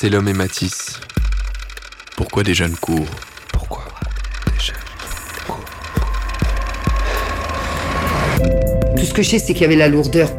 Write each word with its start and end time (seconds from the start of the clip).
C'est 0.00 0.10
l'homme 0.10 0.28
et 0.28 0.32
Matisse. 0.32 1.00
Pourquoi 2.16 2.44
des 2.44 2.54
jeunes 2.54 2.76
courent? 2.76 3.08
Pourquoi 3.52 3.82
des 4.46 4.64
jeunes 4.64 4.76
courent? 5.44 5.58
Tout 8.96 9.04
ce 9.04 9.12
que 9.12 9.22
je 9.22 9.30
sais, 9.30 9.40
c'est 9.40 9.54
qu'il 9.54 9.62
y 9.62 9.64
avait 9.64 9.74
la 9.74 9.88
lourdeur. 9.88 10.30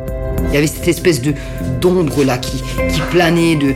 Il 0.48 0.54
y 0.54 0.58
avait 0.58 0.66
cette 0.66 0.88
espèce 0.88 1.22
de 1.22 1.34
d'ombre 1.82 2.24
là 2.24 2.38
qui, 2.38 2.64
qui 2.90 3.02
planait. 3.12 3.58
De... 3.58 3.74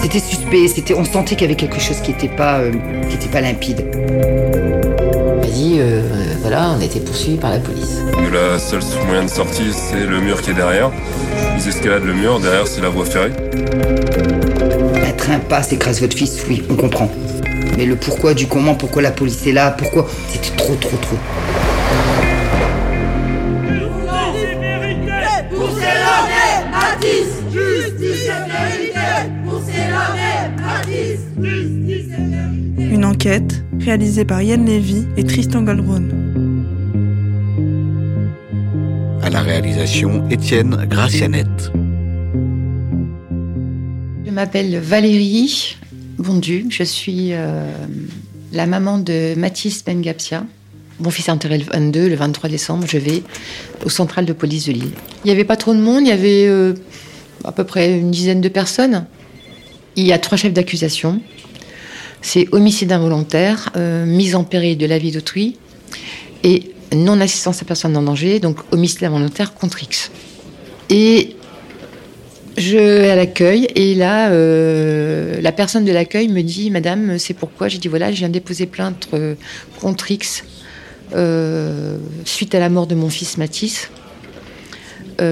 C'était 0.00 0.20
suspect. 0.20 0.68
C'était, 0.68 0.94
on 0.94 1.04
sentait 1.04 1.34
qu'il 1.34 1.42
y 1.42 1.46
avait 1.46 1.56
quelque 1.56 1.80
chose 1.80 2.00
qui 2.00 2.12
n'était 2.12 2.28
pas, 2.28 2.60
euh, 2.60 2.70
qui 3.08 3.16
était 3.16 3.26
pas 3.26 3.40
limpide. 3.40 3.84
Il 3.92 5.40
m'a 5.40 5.46
dit, 5.46 5.78
euh, 5.80 6.00
voilà, 6.42 6.76
on 6.78 6.80
a 6.80 6.84
été 6.84 7.00
poursuivis 7.00 7.38
par 7.38 7.50
la 7.50 7.58
police. 7.58 7.98
La 8.32 8.60
seule 8.60 8.82
moyen 9.06 9.24
de 9.24 9.30
sortie, 9.30 9.72
c'est 9.72 10.06
le 10.06 10.20
mur 10.20 10.40
qui 10.40 10.50
est 10.50 10.54
derrière. 10.54 10.92
Ils 11.58 11.68
escaladent 11.68 12.04
le 12.04 12.14
mur, 12.14 12.38
derrière 12.38 12.68
c'est 12.68 12.82
la 12.82 12.88
voie 12.88 13.04
ferrée. 13.04 13.32
Un 15.24 15.26
train 15.26 15.38
passe, 15.38 15.72
écrase 15.72 16.02
votre 16.02 16.14
fils, 16.14 16.44
oui, 16.50 16.62
on 16.68 16.74
comprend. 16.74 17.10
Mais 17.78 17.86
le 17.86 17.96
pourquoi 17.96 18.34
du 18.34 18.46
comment, 18.46 18.74
pourquoi 18.74 19.00
la 19.00 19.10
police 19.10 19.46
est 19.46 19.52
là, 19.52 19.70
pourquoi, 19.70 20.06
c'était 20.28 20.54
trop, 20.54 20.74
trop, 20.74 20.98
trop. 20.98 21.16
Une 32.78 33.04
enquête 33.06 33.64
réalisée 33.80 34.26
par 34.26 34.42
Yann 34.42 34.66
Lévy 34.66 35.06
et 35.16 35.24
Tristan 35.24 35.62
Goldbrun. 35.62 36.02
À 39.22 39.30
la 39.30 39.40
réalisation, 39.40 40.28
Étienne 40.28 40.86
Gracianette. 40.86 41.72
Je 44.34 44.40
m'appelle 44.40 44.76
Valérie 44.80 45.76
Bondu. 46.18 46.66
Je 46.68 46.82
suis 46.82 47.28
euh, 47.30 47.70
la 48.50 48.66
maman 48.66 48.98
de 48.98 49.34
Mathis 49.36 49.84
Bengapsia. 49.84 50.44
Mon 50.98 51.10
fils 51.10 51.28
est 51.28 51.30
enterré 51.30 51.56
le 51.56 51.62
22, 51.62 52.08
le 52.08 52.16
23 52.16 52.50
décembre. 52.50 52.84
Je 52.88 52.98
vais 52.98 53.22
au 53.84 53.88
central 53.88 54.24
de 54.24 54.32
police 54.32 54.66
de 54.66 54.72
Lille. 54.72 54.90
Il 55.24 55.28
n'y 55.28 55.30
avait 55.30 55.44
pas 55.44 55.54
trop 55.54 55.72
de 55.72 55.78
monde, 55.78 56.00
il 56.00 56.08
y 56.08 56.10
avait 56.10 56.48
euh, 56.48 56.74
à 57.44 57.52
peu 57.52 57.62
près 57.62 57.96
une 57.96 58.10
dizaine 58.10 58.40
de 58.40 58.48
personnes. 58.48 59.06
Il 59.94 60.04
y 60.04 60.12
a 60.12 60.18
trois 60.18 60.36
chefs 60.36 60.52
d'accusation. 60.52 61.20
C'est 62.20 62.48
homicide 62.50 62.90
involontaire, 62.90 63.70
euh, 63.76 64.04
mise 64.04 64.34
en 64.34 64.42
péril 64.42 64.76
de 64.76 64.86
la 64.86 64.98
vie 64.98 65.12
d'autrui 65.12 65.58
et 66.42 66.72
non-assistance 66.92 67.62
à 67.62 67.64
personne 67.64 67.96
en 67.96 68.02
danger, 68.02 68.40
donc 68.40 68.58
homicide 68.72 69.04
involontaire 69.04 69.54
contre 69.54 69.80
X. 69.84 70.10
Et 70.90 71.36
je 72.56 73.10
à 73.10 73.16
l'accueil 73.16 73.68
et 73.74 73.94
là, 73.94 74.30
euh, 74.30 75.40
la 75.40 75.52
personne 75.52 75.84
de 75.84 75.92
l'accueil 75.92 76.28
me 76.28 76.42
dit, 76.42 76.70
Madame, 76.70 77.18
c'est 77.18 77.34
pourquoi? 77.34 77.68
J'ai 77.68 77.78
dit, 77.78 77.88
voilà, 77.88 78.12
je 78.12 78.18
viens 78.18 78.28
déposer 78.28 78.66
plainte 78.66 79.08
euh, 79.12 79.34
contre 79.80 80.10
X 80.10 80.44
euh, 81.14 81.98
suite 82.24 82.54
à 82.54 82.60
la 82.60 82.68
mort 82.68 82.86
de 82.86 82.94
mon 82.94 83.08
fils 83.08 83.38
Mathis, 83.38 83.90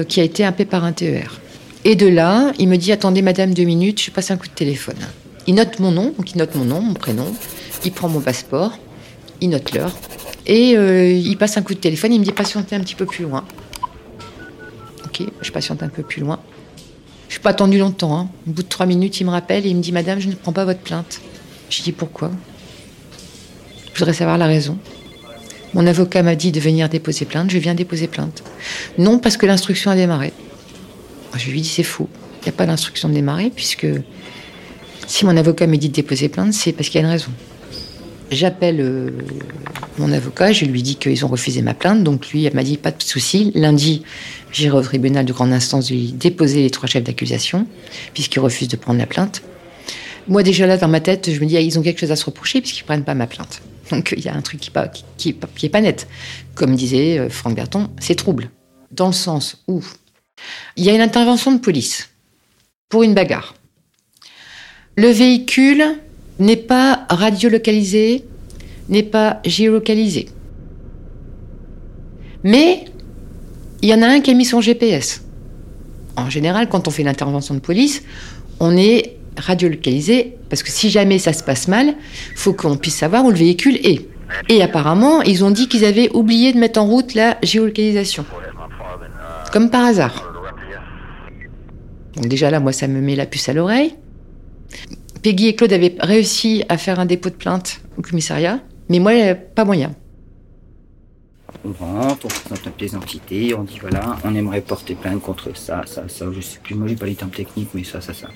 qui 0.07 0.21
a 0.21 0.23
été 0.23 0.45
happé 0.45 0.63
par 0.63 0.85
un 0.85 0.93
TER. 0.93 1.39
Et 1.83 1.95
de 1.95 2.07
là, 2.07 2.53
il 2.57 2.69
me 2.69 2.77
dit, 2.77 2.91
attendez 2.91 3.21
Madame 3.21 3.53
deux 3.53 3.65
minutes, 3.65 4.01
je 4.01 4.11
passe 4.11 4.31
un 4.31 4.37
coup 4.37 4.47
de 4.47 4.53
téléphone. 4.53 4.95
Il 5.45 5.55
note 5.55 5.79
mon 5.79 5.91
nom, 5.91 6.13
donc 6.17 6.31
il 6.31 6.37
note 6.37 6.55
mon 6.55 6.63
nom, 6.63 6.79
mon 6.79 6.93
prénom, 6.93 7.33
il 7.83 7.91
prend 7.91 8.07
mon 8.07 8.21
passeport, 8.21 8.79
il 9.41 9.49
note 9.49 9.73
l'heure, 9.73 9.91
et 10.47 10.71
il 10.71 11.37
passe 11.37 11.57
un 11.57 11.63
coup 11.63 11.73
de 11.73 11.79
téléphone, 11.79 12.13
il 12.13 12.19
me 12.19 12.25
dit 12.25 12.31
patientez 12.31 12.77
un 12.77 12.79
petit 12.79 12.95
peu 12.95 13.05
plus 13.05 13.23
loin. 13.23 13.43
Ok, 15.05 15.21
je 15.41 15.51
patiente 15.51 15.83
un 15.83 15.89
peu 15.89 16.01
plus 16.01 16.21
loin. 16.21 16.39
Pas 17.43 17.49
attendu 17.49 17.77
longtemps. 17.77 18.17
Hein. 18.17 18.29
Au 18.47 18.51
bout 18.51 18.63
de 18.63 18.67
trois 18.67 18.85
minutes, 18.85 19.19
il 19.19 19.25
me 19.25 19.29
rappelle 19.29 19.65
et 19.65 19.69
il 19.69 19.75
me 19.75 19.81
dit 19.81 19.91
Madame, 19.91 20.19
je 20.19 20.29
ne 20.29 20.33
prends 20.33 20.53
pas 20.53 20.63
votre 20.63 20.79
plainte. 20.79 21.19
Je 21.69 21.83
dis 21.83 21.91
pourquoi? 21.91 22.31
Je 23.93 23.99
voudrais 23.99 24.13
savoir 24.13 24.37
la 24.37 24.47
raison. 24.47 24.77
Mon 25.73 25.85
avocat 25.85 26.23
m'a 26.23 26.35
dit 26.35 26.51
de 26.51 26.59
venir 26.59 26.87
déposer 26.87 27.25
plainte. 27.25 27.49
Je 27.49 27.57
viens 27.57 27.75
déposer 27.75 28.07
plainte. 28.07 28.43
Non, 28.97 29.19
parce 29.19 29.35
que 29.35 29.45
l'instruction 29.45 29.91
a 29.91 29.95
démarré. 29.95 30.31
Je 31.35 31.51
lui 31.51 31.61
dis 31.61 31.67
c'est 31.67 31.83
faux. 31.83 32.07
Il 32.41 32.45
n'y 32.45 32.49
a 32.49 32.53
pas 32.53 32.65
d'instruction 32.65 33.09
de 33.09 33.13
démarrer 33.13 33.49
puisque 33.49 33.87
si 35.07 35.25
mon 35.25 35.35
avocat 35.35 35.67
me 35.67 35.75
dit 35.75 35.89
de 35.89 35.93
déposer 35.93 36.29
plainte, 36.29 36.53
c'est 36.53 36.71
parce 36.71 36.87
qu'il 36.87 37.01
y 37.01 37.03
a 37.03 37.07
une 37.07 37.11
raison. 37.11 37.31
J'appelle 38.31 38.79
euh, 38.79 39.09
mon 39.97 40.11
avocat, 40.11 40.51
je 40.51 40.65
lui 40.65 40.81
dis 40.81 40.95
qu'ils 40.95 41.23
ont 41.25 41.27
refusé 41.27 41.61
ma 41.61 41.73
plainte, 41.73 42.03
donc 42.03 42.29
lui 42.29 42.49
m'a 42.51 42.63
dit 42.63 42.77
pas 42.77 42.91
de 42.91 43.01
souci. 43.01 43.51
Lundi, 43.53 44.03
j'irai 44.51 44.77
au 44.77 44.81
tribunal 44.81 45.25
de 45.25 45.33
grande 45.33 45.53
instance 45.53 45.91
lui 45.91 46.11
déposer 46.13 46.63
les 46.63 46.69
trois 46.69 46.87
chefs 46.87 47.03
d'accusation, 47.03 47.67
puisqu'ils 48.13 48.39
refusent 48.39 48.67
de 48.67 48.75
prendre 48.75 48.99
la 48.99 49.05
plainte. 49.05 49.43
Moi 50.27 50.41
déjà 50.41 50.65
là 50.65 50.77
dans 50.77 50.87
ma 50.87 51.01
tête, 51.01 51.31
je 51.31 51.39
me 51.39 51.45
dis 51.45 51.57
ah, 51.57 51.61
ils 51.61 51.77
ont 51.77 51.81
quelque 51.81 51.99
chose 51.99 52.11
à 52.11 52.15
se 52.15 52.25
reprocher 52.25 52.61
puisqu'ils 52.61 52.83
prennent 52.83 53.03
pas 53.03 53.13
ma 53.13 53.27
plainte. 53.27 53.61
Donc 53.91 54.13
il 54.15 54.23
y 54.23 54.29
a 54.29 54.35
un 54.35 54.41
truc 54.41 54.59
qui 54.59 54.71
n'est 54.71 55.33
pas, 55.33 55.47
pas 55.71 55.81
net. 55.81 56.07
Comme 56.55 56.75
disait 56.75 57.19
euh, 57.19 57.29
Franck 57.29 57.55
Berton, 57.55 57.89
c'est 57.99 58.15
trouble. 58.15 58.49
Dans 58.91 59.07
le 59.07 59.13
sens 59.13 59.63
où 59.67 59.83
il 60.75 60.85
y 60.85 60.89
a 60.89 60.93
une 60.93 61.01
intervention 61.01 61.51
de 61.51 61.59
police 61.59 62.09
pour 62.89 63.03
une 63.03 63.13
bagarre. 63.13 63.55
Le 64.95 65.07
véhicule 65.07 65.83
n'est 66.39 66.57
pas 66.57 67.05
radiolocalisé, 67.09 68.25
n'est 68.93 69.03
pas 69.03 69.41
géolocalisé. 69.43 70.29
Mais 72.43 72.85
il 73.81 73.89
y 73.89 73.93
en 73.93 74.01
a 74.01 74.07
un 74.07 74.21
qui 74.21 74.31
a 74.31 74.33
mis 74.33 74.45
son 74.45 74.61
GPS. 74.61 75.23
En 76.15 76.29
général, 76.29 76.69
quand 76.69 76.87
on 76.87 76.91
fait 76.91 77.03
l'intervention 77.03 77.55
de 77.55 77.59
police, 77.59 78.03
on 78.59 78.77
est 78.77 79.17
radiolocalisé 79.35 80.37
parce 80.49 80.61
que 80.61 80.69
si 80.69 80.89
jamais 80.89 81.17
ça 81.17 81.33
se 81.33 81.43
passe 81.43 81.67
mal, 81.67 81.95
faut 82.35 82.53
qu'on 82.53 82.77
puisse 82.77 82.95
savoir 82.95 83.25
où 83.25 83.31
le 83.31 83.35
véhicule 83.35 83.77
est. 83.77 84.07
Et 84.49 84.61
apparemment, 84.61 85.21
ils 85.23 85.43
ont 85.43 85.51
dit 85.51 85.67
qu'ils 85.67 85.85
avaient 85.85 86.09
oublié 86.13 86.53
de 86.53 86.59
mettre 86.59 86.79
en 86.79 86.85
route 86.85 87.13
la 87.15 87.37
géolocalisation. 87.41 88.25
Comme 89.51 89.69
par 89.69 89.85
hasard. 89.85 90.31
Donc 92.15 92.27
déjà 92.27 92.51
là, 92.51 92.59
moi, 92.59 92.71
ça 92.71 92.87
me 92.87 93.01
met 93.01 93.15
la 93.15 93.25
puce 93.25 93.49
à 93.49 93.53
l'oreille. 93.53 93.95
Peggy 95.23 95.47
et 95.47 95.55
Claude 95.55 95.73
avaient 95.73 95.95
réussi 95.99 96.63
à 96.69 96.77
faire 96.77 96.99
un 96.99 97.05
dépôt 97.05 97.29
de 97.29 97.35
plainte 97.35 97.79
au 97.97 98.01
commissariat, 98.01 98.59
mais 98.89 98.99
moi, 98.99 99.35
pas 99.35 99.65
moyen. 99.65 99.93
On 101.65 101.71
rentre, 101.71 102.25
on 102.25 102.27
présente 102.27 102.75
pièce 102.75 102.91
d'identité, 102.91 103.53
on 103.55 103.63
dit 103.63 103.79
voilà, 103.79 104.17
on 104.25 104.35
aimerait 104.35 104.61
porter 104.61 104.95
plainte 104.95 105.21
contre 105.21 105.55
ça, 105.55 105.83
ça, 105.85 106.09
ça, 106.09 106.25
je 106.31 106.41
sais 106.41 106.59
plus, 106.61 106.75
moi 106.75 106.87
j'ai 106.87 106.95
pas 106.95 107.05
les 107.05 107.15
termes 107.15 107.31
techniques, 107.31 107.69
mais 107.73 107.83
ça, 107.83 108.01
ça, 108.01 108.13
ça. 108.13 108.27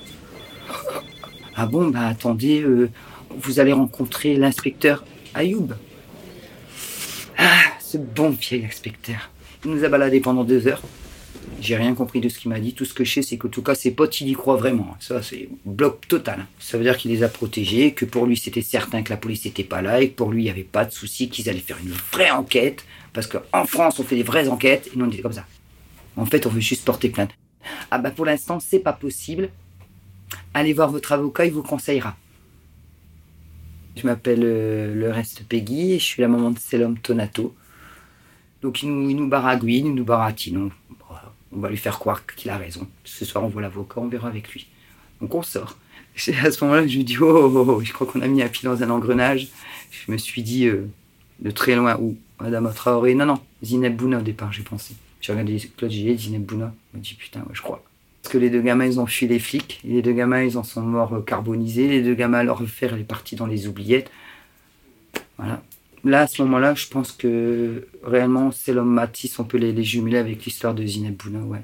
Ah 1.56 1.66
bon, 1.66 1.88
bah 1.88 2.06
attendez, 2.06 2.62
euh, 2.62 2.88
vous 3.36 3.60
allez 3.60 3.72
rencontrer 3.72 4.36
l'inspecteur 4.36 5.04
Ayoub. 5.34 5.74
Ah, 7.36 7.44
ce 7.80 7.98
bon 7.98 8.30
vieil 8.30 8.64
inspecteur. 8.64 9.30
Il 9.64 9.72
nous 9.72 9.84
a 9.84 9.88
baladé 9.88 10.20
pendant 10.20 10.44
deux 10.44 10.66
heures. 10.66 10.82
J'ai 11.60 11.76
rien 11.76 11.94
compris 11.94 12.20
de 12.20 12.28
ce 12.28 12.38
qu'il 12.38 12.50
m'a 12.50 12.60
dit. 12.60 12.74
Tout 12.74 12.84
ce 12.84 12.94
que 12.94 13.04
je 13.04 13.14
sais, 13.14 13.22
c'est 13.22 13.36
qu'en 13.36 13.48
tout 13.48 13.62
cas, 13.62 13.74
ses 13.74 13.90
potes, 13.90 14.20
il 14.20 14.28
y 14.28 14.32
croit 14.32 14.56
vraiment. 14.56 14.96
Ça, 15.00 15.22
c'est 15.22 15.48
bloc 15.64 16.06
total. 16.08 16.46
Ça 16.58 16.78
veut 16.78 16.84
dire 16.84 16.96
qu'il 16.96 17.10
les 17.10 17.22
a 17.22 17.28
protégés, 17.28 17.92
que 17.92 18.04
pour 18.04 18.26
lui, 18.26 18.36
c'était 18.36 18.62
certain 18.62 19.02
que 19.02 19.10
la 19.10 19.16
police 19.16 19.44
n'était 19.44 19.64
pas 19.64 19.82
là 19.82 20.00
et 20.00 20.10
que 20.10 20.14
pour 20.14 20.30
lui, 20.30 20.42
il 20.42 20.44
n'y 20.44 20.50
avait 20.50 20.62
pas 20.62 20.84
de 20.84 20.92
souci, 20.92 21.28
qu'ils 21.28 21.48
allaient 21.48 21.58
faire 21.58 21.78
une 21.82 21.92
vraie 22.12 22.30
enquête. 22.30 22.84
Parce 23.12 23.26
qu'en 23.26 23.64
France, 23.64 23.98
on 23.98 24.04
fait 24.04 24.16
des 24.16 24.22
vraies 24.22 24.48
enquêtes 24.48 24.90
et 24.92 24.96
nous, 24.96 25.04
on 25.04 25.10
était 25.10 25.22
comme 25.22 25.32
ça. 25.32 25.46
En 26.16 26.26
fait, 26.26 26.46
on 26.46 26.50
veut 26.50 26.60
juste 26.60 26.84
porter 26.84 27.08
plainte. 27.08 27.30
Ah 27.90 27.98
bah 27.98 28.10
pour 28.10 28.24
l'instant, 28.24 28.60
c'est 28.60 28.78
pas 28.78 28.92
possible. 28.92 29.50
Allez 30.54 30.72
voir 30.72 30.90
votre 30.90 31.12
avocat, 31.12 31.46
il 31.46 31.52
vous 31.52 31.62
conseillera. 31.62 32.16
Je 33.96 34.06
m'appelle 34.06 34.42
euh, 34.42 34.94
le 34.94 35.10
reste 35.10 35.42
Peggy 35.48 35.94
et 35.94 35.98
je 35.98 36.04
suis 36.04 36.22
la 36.22 36.28
maman 36.28 36.50
de 36.50 36.58
Selom 36.58 36.98
Tonato. 36.98 37.54
Donc 38.62 38.82
il 38.82 38.90
nous, 38.90 39.10
il 39.10 39.16
nous 39.16 39.28
baragouine, 39.28 39.86
il 39.86 39.94
nous 39.94 40.04
baratine. 40.04 40.70
On, 41.52 41.60
va 41.60 41.70
lui 41.70 41.76
faire 41.76 41.98
croire 41.98 42.24
qu'il 42.26 42.50
a 42.50 42.56
raison. 42.56 42.86
Ce 43.04 43.24
soir, 43.24 43.44
on 43.44 43.48
voit 43.48 43.62
l'avocat, 43.62 44.00
on 44.00 44.08
verra 44.08 44.28
avec 44.28 44.52
lui. 44.52 44.66
Donc 45.20 45.34
on 45.34 45.42
sort. 45.42 45.76
C'est 46.16 46.36
à 46.36 46.50
ce 46.50 46.62
moment-là 46.64 46.82
que 46.82 46.88
je 46.88 46.96
lui 46.96 47.04
dis 47.04 47.18
oh, 47.18 47.50
oh, 47.54 47.64
oh, 47.68 47.80
je 47.82 47.92
crois 47.92 48.06
qu'on 48.06 48.20
a 48.20 48.26
mis 48.26 48.42
un 48.42 48.48
pied 48.48 48.68
dans 48.68 48.82
un 48.82 48.90
engrenage. 48.90 49.48
Je 49.90 50.12
me 50.12 50.18
suis 50.18 50.42
dit 50.42 50.66
euh, 50.66 50.88
de 51.40 51.50
très 51.50 51.76
loin 51.76 51.96
où 52.00 52.16
Madame 52.40 52.72
Traoré? 52.74 53.14
Non, 53.14 53.26
non, 53.26 53.40
Zineb 53.62 53.96
Bouna 53.96 54.18
au 54.18 54.22
départ, 54.22 54.52
j'ai 54.52 54.62
pensé. 54.62 54.94
J'ai 55.20 55.32
regardé 55.32 55.58
Claude 55.76 55.90
Gillet, 55.90 56.16
Zineb 56.16 56.44
Bouna. 56.44 56.72
Je 56.92 56.98
me 56.98 57.02
dis 57.02 57.14
putain, 57.14 57.44
je 57.52 57.62
crois. 57.62 57.82
Parce 58.22 58.32
que 58.32 58.38
les 58.38 58.50
deux 58.50 58.60
gamins, 58.60 58.84
ils 58.84 59.00
ont 59.00 59.06
fui 59.06 59.26
les 59.26 59.38
flics. 59.38 59.80
Les 59.84 60.02
deux 60.02 60.12
gamins, 60.12 60.42
ils 60.42 60.58
en 60.58 60.64
sont 60.64 60.82
morts 60.82 61.14
euh, 61.14 61.22
carbonisés. 61.22 61.88
Les 61.88 62.02
deux 62.02 62.14
gamins, 62.14 62.42
leur 62.42 62.58
refaire, 62.58 62.94
elle 62.94 63.00
est 63.00 63.04
partie 63.04 63.36
dans 63.36 63.46
les 63.46 63.66
oubliettes. 63.66 64.10
Voilà. 65.38 65.62
Là, 66.08 66.22
à 66.22 66.26
ce 66.26 66.40
moment-là, 66.40 66.74
je 66.74 66.86
pense 66.86 67.12
que 67.12 67.86
réellement, 68.02 68.50
c'est 68.50 68.72
l'homme 68.72 68.94
Matisse, 68.94 69.38
on 69.38 69.44
peut 69.44 69.58
les, 69.58 69.72
les 69.72 69.84
jumeler 69.84 70.16
avec 70.16 70.42
l'histoire 70.42 70.72
de 70.72 70.82
Zineb 70.82 71.14
Bouna, 71.14 71.40
ouais. 71.40 71.60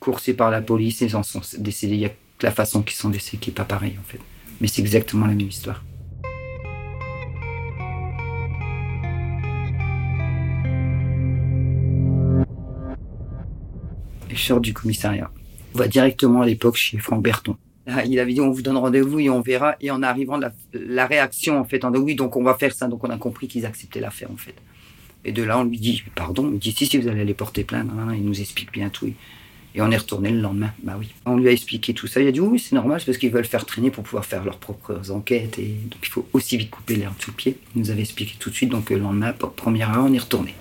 Coursés 0.00 0.34
par 0.34 0.50
la 0.50 0.60
police, 0.60 1.00
ils 1.00 1.16
en 1.16 1.22
sont 1.22 1.40
décédés. 1.56 1.94
Il 1.94 2.00
y 2.00 2.04
a 2.04 2.10
la 2.42 2.50
façon 2.50 2.82
qu'ils 2.82 2.98
sont 2.98 3.08
décédés 3.08 3.38
qui 3.38 3.48
est 3.48 3.54
pas 3.54 3.64
pareille, 3.64 3.96
en 3.98 4.02
fait. 4.02 4.20
Mais 4.60 4.68
c'est 4.68 4.82
exactement 4.82 5.24
la 5.24 5.32
même 5.32 5.48
histoire. 5.48 5.82
Et 14.28 14.36
je 14.36 14.58
du 14.58 14.74
commissariat. 14.74 15.30
On 15.74 15.78
va 15.78 15.88
directement 15.88 16.42
à 16.42 16.46
l'époque 16.46 16.76
chez 16.76 16.98
Franck 16.98 17.22
Berton. 17.22 17.56
Ah, 17.86 18.04
Il 18.04 18.18
avait 18.18 18.32
dit 18.32 18.40
on 18.40 18.50
vous 18.50 18.62
donne 18.62 18.76
rendez-vous 18.76 19.20
et 19.20 19.30
on 19.30 19.40
verra. 19.40 19.76
Et 19.80 19.90
en 19.90 20.02
arrivant, 20.02 20.38
la, 20.72 21.06
réaction 21.06 21.58
en 21.58 21.64
fait, 21.64 21.84
en 21.84 21.90
disant 21.90 22.04
oui, 22.04 22.14
donc 22.14 22.36
on 22.36 22.42
va 22.42 22.54
faire 22.54 22.72
ça. 22.72 22.88
Donc 22.88 23.04
on 23.04 23.10
a 23.10 23.16
compris 23.16 23.48
qu'ils 23.48 23.66
acceptaient 23.66 24.00
l'affaire 24.00 24.30
en 24.30 24.36
fait. 24.36 24.54
Et 25.24 25.32
de 25.32 25.42
là, 25.42 25.58
on 25.58 25.64
lui 25.64 25.78
dit 25.78 26.02
pardon. 26.14 26.50
Il 26.52 26.58
dit 26.58 26.72
si, 26.72 26.86
si, 26.86 26.98
vous 26.98 27.08
allez 27.08 27.20
aller 27.22 27.34
porter 27.34 27.64
plainte. 27.64 27.88
Il 28.14 28.24
nous 28.24 28.40
explique 28.40 28.72
bien 28.72 28.88
tout. 28.88 29.12
Et 29.72 29.80
on 29.80 29.90
est 29.90 29.96
retourné 29.96 30.30
le 30.30 30.40
lendemain. 30.40 30.72
Bah 30.82 30.96
oui. 30.98 31.10
On 31.26 31.36
lui 31.36 31.48
a 31.48 31.52
expliqué 31.52 31.94
tout 31.94 32.06
ça. 32.06 32.20
Il 32.20 32.26
a 32.26 32.32
dit 32.32 32.40
oui, 32.40 32.58
c'est 32.58 32.74
normal, 32.74 33.00
c'est 33.00 33.06
parce 33.06 33.18
qu'ils 33.18 33.30
veulent 33.30 33.44
faire 33.44 33.64
traîner 33.64 33.90
pour 33.90 34.02
pouvoir 34.02 34.24
faire 34.24 34.44
leurs 34.44 34.58
propres 34.58 35.10
enquêtes. 35.10 35.58
Et 35.58 35.76
donc 35.84 36.00
il 36.02 36.08
faut 36.08 36.26
aussi 36.32 36.56
vite 36.56 36.70
couper 36.70 36.96
l'herbe 36.96 37.14
sous 37.18 37.30
le 37.30 37.36
pied. 37.36 37.56
Il 37.74 37.82
nous 37.82 37.90
avait 37.90 38.00
expliqué 38.00 38.34
tout 38.38 38.50
de 38.50 38.54
suite. 38.54 38.70
Donc 38.70 38.90
le 38.90 38.98
lendemain, 38.98 39.32
première 39.32 39.96
heure, 39.96 40.04
on 40.06 40.12
est 40.12 40.18
retourné. 40.18 40.54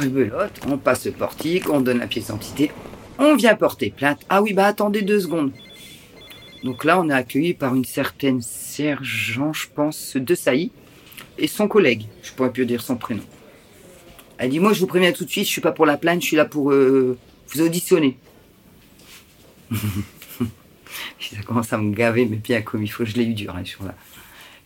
Oui, 0.00 0.08
belote, 0.08 0.60
on 0.66 0.76
passe 0.76 1.06
le 1.06 1.12
portique, 1.12 1.70
on 1.70 1.80
donne 1.80 1.98
la 1.98 2.06
pièce 2.06 2.26
d'identité. 2.26 2.70
On 3.18 3.36
vient 3.36 3.54
porter 3.54 3.90
plainte. 3.90 4.20
Ah 4.28 4.42
oui, 4.42 4.52
bah 4.52 4.66
attendez 4.66 5.02
deux 5.02 5.20
secondes. 5.20 5.50
Donc 6.64 6.84
là, 6.84 7.00
on 7.00 7.08
est 7.08 7.14
accueilli 7.14 7.54
par 7.54 7.74
une 7.74 7.84
certaine 7.84 8.42
sergent, 8.42 9.52
je 9.52 9.68
pense, 9.72 10.16
de 10.16 10.34
Sailly, 10.34 10.72
et 11.38 11.46
son 11.46 11.68
collègue. 11.68 12.06
Je 12.22 12.32
pourrais 12.32 12.52
plus 12.52 12.66
dire 12.66 12.82
son 12.82 12.96
prénom. 12.96 13.22
Elle 14.38 14.50
dit, 14.50 14.60
moi, 14.60 14.72
je 14.72 14.80
vous 14.80 14.86
préviens 14.86 15.12
tout 15.12 15.24
de 15.24 15.30
suite, 15.30 15.44
je 15.46 15.50
suis 15.50 15.60
pas 15.60 15.72
pour 15.72 15.86
la 15.86 15.96
plainte, 15.96 16.22
je 16.22 16.26
suis 16.26 16.36
là 16.36 16.44
pour 16.44 16.72
euh, 16.72 17.16
vous 17.48 17.60
auditionner. 17.60 18.16
ça 21.20 21.42
commence 21.46 21.72
à 21.72 21.78
me 21.78 21.94
gaver, 21.94 22.26
mais 22.26 22.36
bien 22.36 22.62
comme 22.62 22.82
il 22.82 22.88
faut, 22.88 23.04
je 23.04 23.14
l'ai 23.14 23.24
eu 23.24 23.34
dur, 23.34 23.54
hein, 23.56 23.64
sur 23.64 23.84
là. 23.84 23.94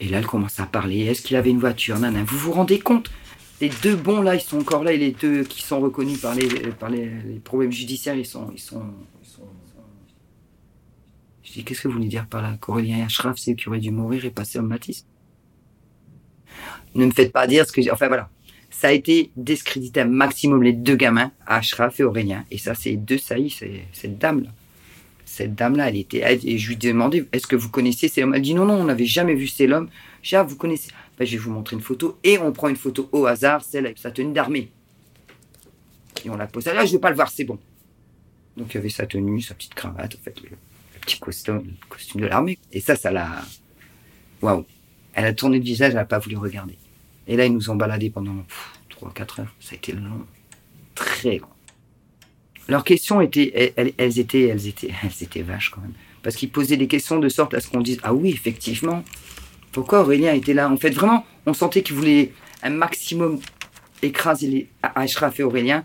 Et 0.00 0.09
là, 0.09 0.19
elle 0.19 0.27
commence 0.27 0.59
à 0.61 0.67
parler. 0.67 1.00
Est-ce 1.06 1.23
qu'il 1.23 1.37
avait 1.37 1.50
une 1.50 1.61
voiture? 1.61 1.97
Vous 1.97 2.39
vous 2.39 2.53
rendez 2.53 2.79
compte? 2.81 3.11
Les 3.61 3.71
deux 3.83 3.94
bons, 3.94 4.21
là, 4.21 4.35
ils 4.35 4.41
sont 4.41 4.59
encore 4.59 4.83
là, 4.83 4.93
et 4.93 4.99
les 4.99 5.12
deux 5.12 5.44
qui 5.44 5.62
sont 5.62 5.81
reconnus 5.81 6.21
par 6.21 6.35
les, 6.35 6.49
par 6.49 6.91
les 6.91 7.09
problèmes 7.44 7.71
judiciaires, 7.71 8.17
ils 8.17 8.27
sont, 8.27 8.50
ils 8.53 8.61
sont, 8.61 8.83
ils 9.23 9.29
sont- 9.29 9.43
Je 11.44 11.53
dis, 11.53 11.65
qu'est-ce 11.65 11.83
que 11.83 11.89
vous 11.89 11.94
voulez 11.94 12.09
dire 12.09 12.27
par 12.27 12.43
là 12.43 12.56
Qu'Aurélien 12.61 12.99
et 12.99 13.03
Ashraf, 13.03 13.37
c'est 13.39 13.53
eux 13.53 13.55
qui 13.55 13.69
auraient 13.69 13.81
dû 13.81 13.91
mourir 13.91 14.25
et 14.25 14.31
passer 14.31 14.59
au 14.59 14.62
Matisse 14.62 15.06
Ne 16.94 17.06
me 17.06 17.11
faites 17.11 17.33
pas 17.33 17.47
dire 17.47 17.67
ce 17.67 17.73
que 17.73 17.83
j'ai... 17.83 17.91
Enfin, 17.91 18.09
voilà. 18.09 18.31
Ça 18.71 18.89
a 18.89 18.93
été 18.93 19.31
discrédité 19.37 20.00
un 20.00 20.06
maximum 20.06 20.62
les 20.62 20.73
deux 20.73 20.97
gamins, 20.97 21.31
Ashraf 21.47 22.00
et 22.00 22.05
Aurélien. 22.05 22.44
Et 22.50 22.59
ça, 22.59 22.75
c'est 22.75 22.97
deux 22.97 23.19
saillies, 23.19 23.55
cette 23.93 24.19
dame-là. 24.19 24.50
Cette 25.25 25.55
dame-là, 25.55 25.89
elle 25.89 25.97
était... 25.97 26.41
et 26.44 26.59
je 26.59 26.69
lui 26.69 26.75
ai 26.75 26.79
demandé, 26.79 27.27
est-ce 27.33 27.47
que 27.47 27.56
vous 27.56 27.69
connaissez 27.69 28.09
cet 28.09 28.25
homme 28.25 28.35
Elle 28.35 28.43
dit, 28.43 28.55
non, 28.55 28.65
non, 28.65 28.75
on 28.75 28.85
n'avait 28.85 29.06
jamais 29.06 29.35
vu 29.35 29.47
cet 29.47 29.71
homme. 29.71 29.89
Je 30.23 30.31
dis, 30.31 30.37
ah, 30.37 30.43
vous 30.43 30.56
connaissez 30.56 30.91
Ben, 31.19 31.27
Je 31.27 31.33
vais 31.33 31.43
vous 31.43 31.50
montrer 31.50 31.77
une 31.77 31.83
photo. 31.83 32.19
Et 32.23 32.39
on 32.39 32.53
prend 32.53 32.69
une 32.69 32.77
photo 32.77 33.09
au 33.12 33.27
hasard, 33.27 33.65
celle 33.65 33.87
avec 33.87 33.99
sa 33.99 34.11
tenue 34.11 34.33
d'armée. 34.33 34.71
Et 36.25 36.31
on 36.31 36.37
la 36.37 36.47
pose. 36.47 36.67
Ah, 36.69 36.75
là, 36.75 36.87
je 36.87 36.93
veux 36.93 37.00
pas 37.00 37.11
le 37.11 37.17
voir, 37.17 37.31
c'est 37.31 37.44
bon. 37.44 37.59
Donc, 38.56 38.73
il 38.73 38.77
y 38.77 38.79
avait 38.79 38.91
sa 38.91 39.06
tenue, 39.06 39.41
sa 39.41 39.55
petite 39.55 39.75
cravate, 39.75 40.15
en 40.15 40.23
fait, 40.23 40.41
petit 41.02 41.19
costume, 41.19 41.75
costume 41.88 42.22
de 42.22 42.26
l'armée. 42.26 42.58
Et 42.72 42.81
ça, 42.81 42.96
ça 42.96 43.10
l'a... 43.10 43.43
Waouh 44.40 44.64
Elle 45.14 45.26
a 45.26 45.32
tourné 45.32 45.58
le 45.58 45.64
visage, 45.64 45.90
elle 45.90 45.96
n'a 45.96 46.04
pas 46.04 46.19
voulu 46.19 46.37
regarder. 46.37 46.78
Et 47.28 47.37
là, 47.37 47.44
ils 47.44 47.52
nous 47.52 47.70
ont 47.70 47.76
baladés 47.76 48.10
pendant 48.10 48.44
3-4 48.90 49.43
heures. 49.43 49.54
Ça 49.60 49.72
a 49.72 49.75
été 49.75 49.93
long. 49.93 50.26
Très 50.94 51.38
long. 51.38 51.49
Leurs 52.69 52.84
questions 52.84 53.20
étaient, 53.20 53.75
elles 53.76 54.19
étaient, 54.19 54.49
elles 54.49 54.66
étaient, 54.66 54.90
elles 55.02 55.22
étaient 55.22 55.43
vaches 55.43 55.70
quand 55.70 55.81
même. 55.81 55.94
Parce 56.22 56.37
qu'ils 56.37 56.50
posaient 56.50 56.76
des 56.76 56.87
questions 56.87 57.19
de 57.19 57.28
sorte 57.28 57.55
à 57.55 57.60
ce 57.60 57.69
qu'on 57.69 57.81
dise, 57.81 57.98
ah 58.02 58.14
oui, 58.14 58.31
effectivement, 58.31 59.02
pourquoi 59.72 60.02
Aurélien 60.02 60.32
était 60.32 60.55
là? 60.55 60.70
En 60.70 60.76
fait, 60.76 60.90
vraiment, 60.90 61.26
on 61.46 61.55
sentait 61.55 61.82
qu'ils 61.82 61.96
voulaient 61.96 62.32
un 62.62 62.70
maximum 62.70 63.40
écraser 64.02 64.46
les 64.46 64.69
Ashraf 64.82 65.40
et 65.40 65.43
Aurélien. 65.43 65.84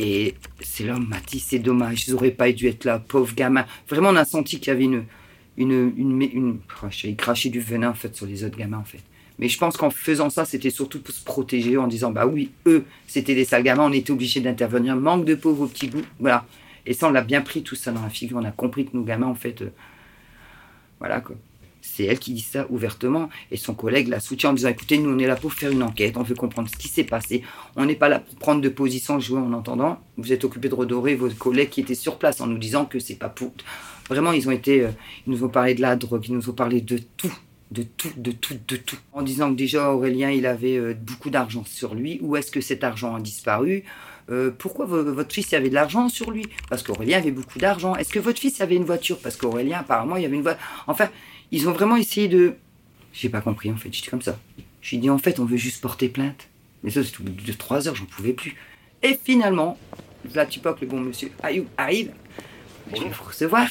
Et 0.00 0.36
c'est 0.60 0.84
l'homme, 0.84 1.08
Mathis, 1.08 1.44
c'est 1.48 1.58
dommage, 1.58 2.06
ils 2.06 2.12
n'auraient 2.12 2.30
pas 2.30 2.52
dû 2.52 2.68
être 2.68 2.84
là, 2.84 3.00
pauvre 3.00 3.34
gamin. 3.34 3.66
Vraiment, 3.88 4.10
on 4.10 4.16
a 4.16 4.24
senti 4.24 4.60
qu'il 4.60 4.68
y 4.68 4.70
avait 4.70 4.84
une. 4.84 5.04
une, 5.56 5.92
une, 5.96 6.22
une, 6.22 6.58
une 7.02 7.16
craché 7.16 7.48
du 7.50 7.58
venin 7.58 7.90
en 7.90 7.94
fait 7.94 8.14
sur 8.14 8.24
les 8.24 8.44
autres 8.44 8.56
gamins 8.56 8.78
en 8.78 8.84
fait. 8.84 9.02
Mais 9.40 9.48
je 9.48 9.58
pense 9.58 9.76
qu'en 9.76 9.90
faisant 9.90 10.30
ça, 10.30 10.44
c'était 10.44 10.70
surtout 10.70 11.00
pour 11.00 11.12
se 11.12 11.24
protéger 11.24 11.76
en 11.76 11.88
disant 11.88 12.12
bah 12.12 12.26
oui, 12.28 12.52
eux, 12.66 12.84
c'était 13.08 13.34
des 13.34 13.44
sales 13.44 13.64
gamins, 13.64 13.86
on 13.86 13.92
était 13.92 14.12
obligé 14.12 14.38
d'intervenir. 14.40 14.94
Manque 14.94 15.24
de 15.24 15.34
pauvres 15.34 15.66
petits 15.66 15.88
bouts, 15.88 16.06
voilà. 16.20 16.46
Et 16.86 16.94
ça, 16.94 17.08
on 17.08 17.10
l'a 17.10 17.22
bien 17.22 17.40
pris 17.40 17.64
tout 17.64 17.74
ça 17.74 17.90
dans 17.90 18.02
la 18.02 18.08
figure. 18.08 18.38
On 18.38 18.44
a 18.44 18.52
compris 18.52 18.86
que 18.86 18.96
nos 18.96 19.02
gamins, 19.02 19.26
en 19.26 19.34
fait, 19.34 19.62
euh, 19.62 19.72
voilà 21.00 21.20
quoi. 21.20 21.34
C'est 21.94 22.04
elle 22.04 22.18
qui 22.18 22.32
dit 22.32 22.40
ça 22.40 22.66
ouvertement 22.70 23.28
et 23.50 23.56
son 23.56 23.74
collègue 23.74 24.08
la 24.08 24.20
soutient 24.20 24.50
en 24.50 24.52
disant 24.52 24.68
écoutez, 24.68 24.98
nous 24.98 25.10
on 25.10 25.18
est 25.18 25.26
là 25.26 25.36
pour 25.36 25.52
faire 25.52 25.70
une 25.70 25.82
enquête, 25.82 26.16
on 26.16 26.22
veut 26.22 26.34
comprendre 26.34 26.68
ce 26.68 26.76
qui 26.76 26.88
s'est 26.88 27.04
passé. 27.04 27.42
On 27.76 27.84
n'est 27.86 27.96
pas 27.96 28.08
là 28.08 28.20
pour 28.20 28.34
prendre 28.36 28.60
de 28.60 28.68
position, 28.68 29.18
jouer 29.20 29.38
en 29.40 29.52
entendant. 29.52 29.98
Vous 30.16 30.32
êtes 30.32 30.44
occupé 30.44 30.68
de 30.68 30.74
redorer 30.74 31.14
vos 31.14 31.28
collègues 31.30 31.70
qui 31.70 31.80
étaient 31.80 31.94
sur 31.94 32.18
place 32.18 32.40
en 32.40 32.46
nous 32.46 32.58
disant 32.58 32.84
que 32.84 32.98
c'est 32.98 33.16
pas 33.18 33.28
pour. 33.28 33.52
Vraiment, 34.08 34.32
ils 34.32 34.48
ont 34.48 34.52
été, 34.52 34.82
euh, 34.82 34.90
ils 35.26 35.32
nous 35.32 35.44
ont 35.44 35.48
parlé 35.48 35.74
de 35.74 35.80
la 35.82 35.96
drogue, 35.96 36.24
ils 36.28 36.34
nous 36.34 36.48
ont 36.48 36.54
parlé 36.54 36.80
de 36.80 36.98
tout, 37.16 37.32
de 37.72 37.82
tout, 37.82 38.08
de 38.16 38.32
tout, 38.32 38.54
de 38.66 38.76
tout. 38.76 38.96
En 39.12 39.22
disant 39.22 39.50
que 39.50 39.56
déjà 39.56 39.92
Aurélien, 39.92 40.30
il 40.30 40.46
avait 40.46 40.76
euh, 40.78 40.94
beaucoup 40.94 41.30
d'argent 41.30 41.64
sur 41.66 41.94
lui. 41.94 42.18
Où 42.22 42.36
est-ce 42.36 42.50
que 42.50 42.60
cet 42.60 42.84
argent 42.84 43.14
a 43.14 43.20
disparu? 43.20 43.84
Euh, 44.30 44.50
Pourquoi 44.56 44.86
vo- 44.86 45.12
votre 45.12 45.34
fils 45.34 45.52
avait 45.52 45.68
de 45.68 45.74
l'argent 45.74 46.08
sur 46.08 46.30
lui? 46.30 46.46
Parce 46.70 46.82
qu'Aurélien 46.82 47.18
avait 47.18 47.30
beaucoup 47.30 47.58
d'argent. 47.58 47.96
Est-ce 47.96 48.10
que 48.10 48.18
votre 48.18 48.38
fils 48.40 48.60
avait 48.60 48.76
une 48.76 48.84
voiture? 48.84 49.18
Parce 49.18 49.36
qu'Aurélien, 49.36 49.78
apparemment, 49.80 50.16
il 50.16 50.24
avait 50.24 50.36
une 50.36 50.42
voiture. 50.42 50.62
Enfin, 50.86 51.08
ils 51.50 51.68
ont 51.68 51.72
vraiment 51.72 51.96
essayé 51.96 52.28
de. 52.28 52.54
J'ai 53.12 53.28
pas 53.28 53.40
compris 53.40 53.70
en 53.70 53.76
fait. 53.76 53.92
J'étais 53.92 54.10
comme 54.10 54.22
ça. 54.22 54.38
J'ai 54.82 54.96
dit 54.98 55.10
en 55.10 55.18
fait, 55.18 55.40
on 55.40 55.44
veut 55.44 55.56
juste 55.56 55.80
porter 55.80 56.08
plainte. 56.08 56.48
Mais 56.82 56.90
ça, 56.90 57.02
c'est 57.02 57.18
au 57.20 57.24
bout 57.24 57.44
de 57.44 57.52
trois 57.52 57.88
heures, 57.88 57.96
j'en 57.96 58.04
pouvais 58.04 58.32
plus. 58.32 58.56
Et 59.02 59.18
finalement, 59.22 59.78
là, 60.34 60.46
tu 60.46 60.60
que 60.60 60.68
le 60.80 60.86
bon 60.86 61.00
monsieur 61.00 61.30
Ayoub 61.42 61.66
arrive. 61.76 62.12
Je 62.94 63.02
vais 63.02 63.08
vous 63.08 63.24
recevoir. 63.24 63.68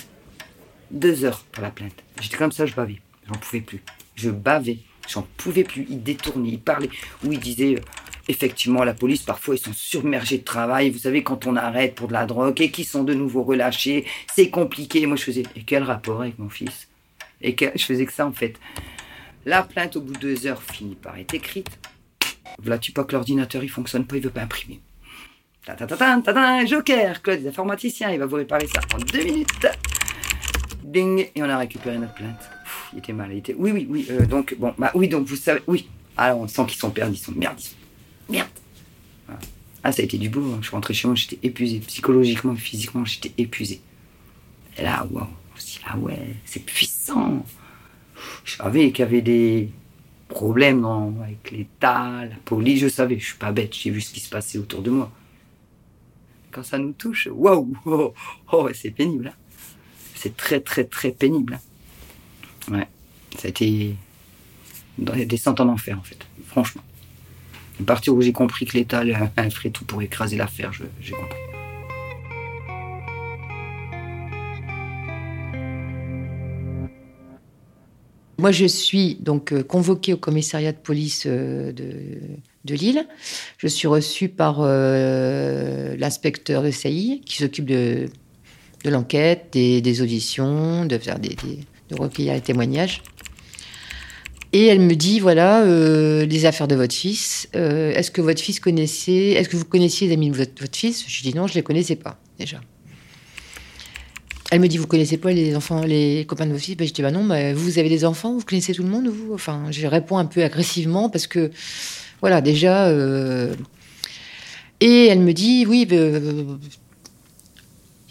Deux 0.91 1.25
heures 1.25 1.43
pour 1.51 1.63
la 1.63 1.71
plainte. 1.71 2.03
J'étais 2.21 2.37
comme 2.37 2.51
ça, 2.51 2.65
je 2.65 2.73
bavais. 2.73 3.01
J'en 3.27 3.35
pouvais 3.35 3.61
plus. 3.61 3.81
Je 4.15 4.29
bavais. 4.29 4.79
J'en 5.07 5.27
pouvais 5.37 5.63
plus. 5.63 5.85
Il 5.89 6.03
détournait, 6.03 6.49
il 6.49 6.59
parlait. 6.59 6.89
Ou 7.23 7.31
il 7.33 7.39
disait, 7.39 7.75
euh, 7.75 7.81
effectivement, 8.27 8.83
la 8.83 8.93
police, 8.93 9.21
parfois, 9.21 9.55
ils 9.55 9.59
sont 9.59 9.73
submergés 9.73 10.37
de 10.37 10.43
travail. 10.43 10.89
Vous 10.89 10.99
savez, 10.99 11.23
quand 11.23 11.45
on 11.45 11.55
arrête 11.55 11.95
pour 11.95 12.07
de 12.07 12.13
la 12.13 12.25
drogue 12.25 12.61
et 12.61 12.71
qu'ils 12.71 12.85
sont 12.85 13.03
de 13.03 13.13
nouveau 13.13 13.43
relâchés, 13.43 14.05
c'est 14.33 14.49
compliqué. 14.49 15.05
Moi, 15.05 15.17
je 15.17 15.23
faisais, 15.23 15.43
et 15.55 15.63
quel 15.63 15.83
rapport 15.83 16.21
avec 16.21 16.39
mon 16.39 16.49
fils? 16.49 16.86
Et 17.41 17.55
que, 17.55 17.65
je 17.75 17.85
faisais 17.85 18.05
que 18.05 18.13
ça, 18.13 18.25
en 18.25 18.31
fait. 18.31 18.55
La 19.45 19.63
plainte, 19.63 19.95
au 19.95 20.01
bout 20.01 20.13
de 20.13 20.19
deux 20.19 20.47
heures, 20.47 20.61
finit 20.61 20.95
par 20.95 21.17
être 21.17 21.33
écrite. 21.33 21.69
Voilà, 22.59 22.77
tu 22.79 22.91
pas 22.91 23.03
que 23.03 23.13
l'ordinateur, 23.13 23.63
il 23.63 23.69
fonctionne 23.69 24.05
pas, 24.05 24.17
il 24.17 24.23
veut 24.23 24.29
pas 24.29 24.41
imprimer. 24.41 24.79
Ta 25.65 25.73
ta 25.75 25.85
ta 25.85 25.97
ta 25.97 26.21
ta 26.21 26.33
ta, 26.33 26.65
Joker, 26.65 27.21
Claude, 27.21 27.41
les 27.41 27.47
informaticiens, 27.49 28.11
il 28.11 28.19
va 28.19 28.25
vous 28.25 28.37
réparer 28.37 28.67
ça 28.67 28.79
en 28.93 28.97
deux 28.99 29.23
minutes. 29.23 29.67
Ding, 30.83 31.27
et 31.35 31.43
on 31.43 31.49
a 31.49 31.57
récupéré 31.57 31.97
notre 31.97 32.13
plainte. 32.13 32.39
Il 32.93 32.99
était 32.99 33.11
mal, 33.13 33.31
il 33.33 33.39
était. 33.39 33.53
Oui, 33.57 33.71
oui, 33.71 33.85
oui. 33.89 34.07
euh, 34.09 34.25
donc 34.25 34.55
bon, 34.57 34.73
bah 34.77 34.91
oui, 34.95 35.09
donc 35.09 35.27
vous 35.27 35.35
savez, 35.35 35.61
oui. 35.67 35.89
Alors 36.15 36.39
on 36.39 36.47
sent 36.47 36.65
qu'ils 36.67 36.79
sont 36.79 36.89
perdus, 36.89 37.17
ils 37.17 37.19
sont 37.19 37.33
merde, 37.33 37.59
ils 37.59 37.63
sont 37.63 37.75
merde. 38.29 38.47
Ah, 39.83 39.91
ça 39.91 40.01
a 40.01 40.05
été 40.05 40.17
du 40.17 40.29
boulot. 40.29 40.53
hein. 40.53 40.59
Je 40.61 40.67
suis 40.67 40.75
rentré 40.75 40.93
chez 40.93 41.07
moi, 41.07 41.15
j'étais 41.15 41.37
épuisé, 41.43 41.79
psychologiquement, 41.79 42.55
physiquement, 42.55 43.03
j'étais 43.05 43.33
épuisé. 43.37 43.81
Et 44.77 44.83
là, 44.83 45.05
waouh, 45.11 45.27
dit, 45.59 45.79
ah 45.85 45.97
ouais, 45.97 46.35
c'est 46.45 46.65
puissant. 46.65 46.86
Je 48.43 48.55
savais 48.57 48.91
qu'il 48.91 48.99
y 49.03 49.07
avait 49.07 49.21
des 49.21 49.69
problèmes 50.27 50.85
avec 51.23 51.51
l'État, 51.51 52.25
la 52.25 52.35
police, 52.45 52.79
je 52.81 52.87
savais, 52.87 53.17
je 53.19 53.25
suis 53.25 53.37
pas 53.37 53.51
bête, 53.51 53.73
j'ai 53.75 53.89
vu 53.91 54.01
ce 54.01 54.13
qui 54.13 54.19
se 54.19 54.29
passait 54.29 54.57
autour 54.57 54.81
de 54.81 54.89
moi. 54.89 55.11
Quand 56.51 56.63
ça 56.63 56.77
nous 56.77 56.93
touche, 56.93 57.29
waouh, 57.31 57.73
oh, 57.85 58.13
oh, 58.51 58.69
c'est 58.73 58.91
pénible. 58.91 59.27
hein. 59.27 59.37
C'est 60.15 60.35
très, 60.35 60.59
très, 60.59 60.83
très 60.85 61.11
pénible. 61.11 61.59
hein. 62.69 62.73
Ouais, 62.73 62.87
ça 63.37 63.47
a 63.47 63.49
été 63.49 63.95
les 65.13 65.25
descentes 65.25 65.59
en 65.59 65.69
enfer, 65.69 65.97
en 65.99 66.03
fait, 66.03 66.25
franchement. 66.47 66.81
À 67.79 67.83
partir 67.83 68.15
où 68.15 68.21
j'ai 68.21 68.33
compris 68.33 68.65
que 68.65 68.75
l'État 68.75 69.03
ferait 69.51 69.69
tout 69.69 69.85
pour 69.85 70.01
écraser 70.01 70.35
l'affaire, 70.35 70.71
j'ai 70.99 71.11
compris. 71.11 71.37
Moi, 78.37 78.51
je 78.51 78.65
suis 78.65 79.15
donc 79.19 79.51
euh, 79.51 79.63
convoquée 79.63 80.13
au 80.13 80.17
commissariat 80.17 80.71
de 80.71 80.77
police 80.77 81.23
euh, 81.25 81.71
de, 81.71 82.73
Lille. 82.73 83.07
Je 83.57 83.67
suis 83.67 83.87
reçue 83.87 84.27
par 84.29 84.57
euh, 84.59 85.95
l'inspecteur 85.97 86.61
de 86.61 86.69
SAI 86.69 87.21
qui 87.25 87.37
s'occupe 87.37 87.65
de, 87.65 88.07
l'enquête, 88.85 89.47
des, 89.53 90.01
auditions, 90.01 90.85
de 90.85 90.97
faire 90.97 91.17
des, 91.17 91.29
des- 91.29 91.59
de 91.89 91.95
recueillir 91.95 92.33
les 92.33 92.41
témoignages. 92.41 93.01
Et 94.53 94.65
elle 94.65 94.81
me 94.81 94.93
dit 94.95 95.19
voilà 95.21 95.63
les 96.25 96.45
affaires 96.45 96.67
de 96.67 96.75
votre 96.75 96.93
fils. 96.93 97.47
Est-ce 97.53 98.11
que 98.11 98.21
votre 98.21 98.41
fils 98.41 98.59
connaissait 98.59 99.31
Est-ce 99.31 99.47
que 99.49 99.55
vous 99.57 99.65
connaissiez 99.65 100.07
les 100.07 100.13
amis 100.13 100.29
de 100.29 100.35
votre, 100.37 100.51
fils? 100.75 101.05
Je 101.07 101.21
dis 101.21 101.33
non, 101.33 101.47
je 101.47 101.53
les 101.53 101.63
connaissais 101.63 101.95
pas 101.95 102.19
déjà. 102.37 102.59
Elle 104.51 104.61
me 104.61 104.67
dit, 104.67 104.77
vous 104.77 104.87
connaissez 104.87 105.17
pas 105.17 105.33
les 105.33 105.55
enfants, 105.57 105.83
les 105.83 106.25
copains 106.25 106.45
de 106.45 106.53
vos 106.53 106.57
fils? 106.57 106.77
Ben, 106.77 106.87
Je 106.87 106.93
dis, 106.93 107.01
bah 107.01 107.11
non, 107.11 107.23
vous, 107.53 107.79
avez 107.79 107.89
des 107.89 108.05
enfants, 108.05 108.33
vous 108.37 108.45
connaissez 108.45 108.73
tout 108.73 108.83
le 108.83 108.89
monde, 108.89 109.07
vous? 109.07 109.33
Enfin, 109.33 109.65
je 109.71 109.85
réponds 109.87 110.17
un 110.17 110.25
peu 110.25 110.41
agressivement 110.43 111.09
parce 111.09 111.27
que, 111.27 111.51
voilà, 112.21 112.39
déjà. 112.41 112.87
euh, 112.87 113.53
Et 114.79 115.07
elle 115.07 115.19
me 115.19 115.33
dit, 115.33 115.65
oui, 115.67 115.85
euh, 115.91 116.55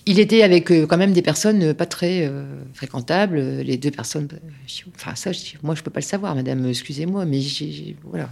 Il 0.09 0.21
était 0.21 0.43
avec 0.43 0.71
euh, 0.71 0.87
quand 0.87 0.99
même 0.99 1.12
des 1.12 1.23
personnes 1.23 1.75
pas 1.75 1.87
très 1.87 2.31
fréquentables. 2.75 3.38
Les 3.62 3.76
deux 3.76 3.90
personnes. 3.90 4.28
je- 4.66 4.83
Enfin, 4.95 5.14
ça, 5.16 5.33
je 5.33 5.40
moi, 5.62 5.75
je 5.75 5.83
peux 5.83 5.90
pas 5.90 5.99
le 6.00 6.05
savoir, 6.05 6.35
madame, 6.37 6.64
excusez-moi, 6.69 7.25
mais 7.25 7.40
j'ai- 7.40 7.97
voilà. 8.05 8.28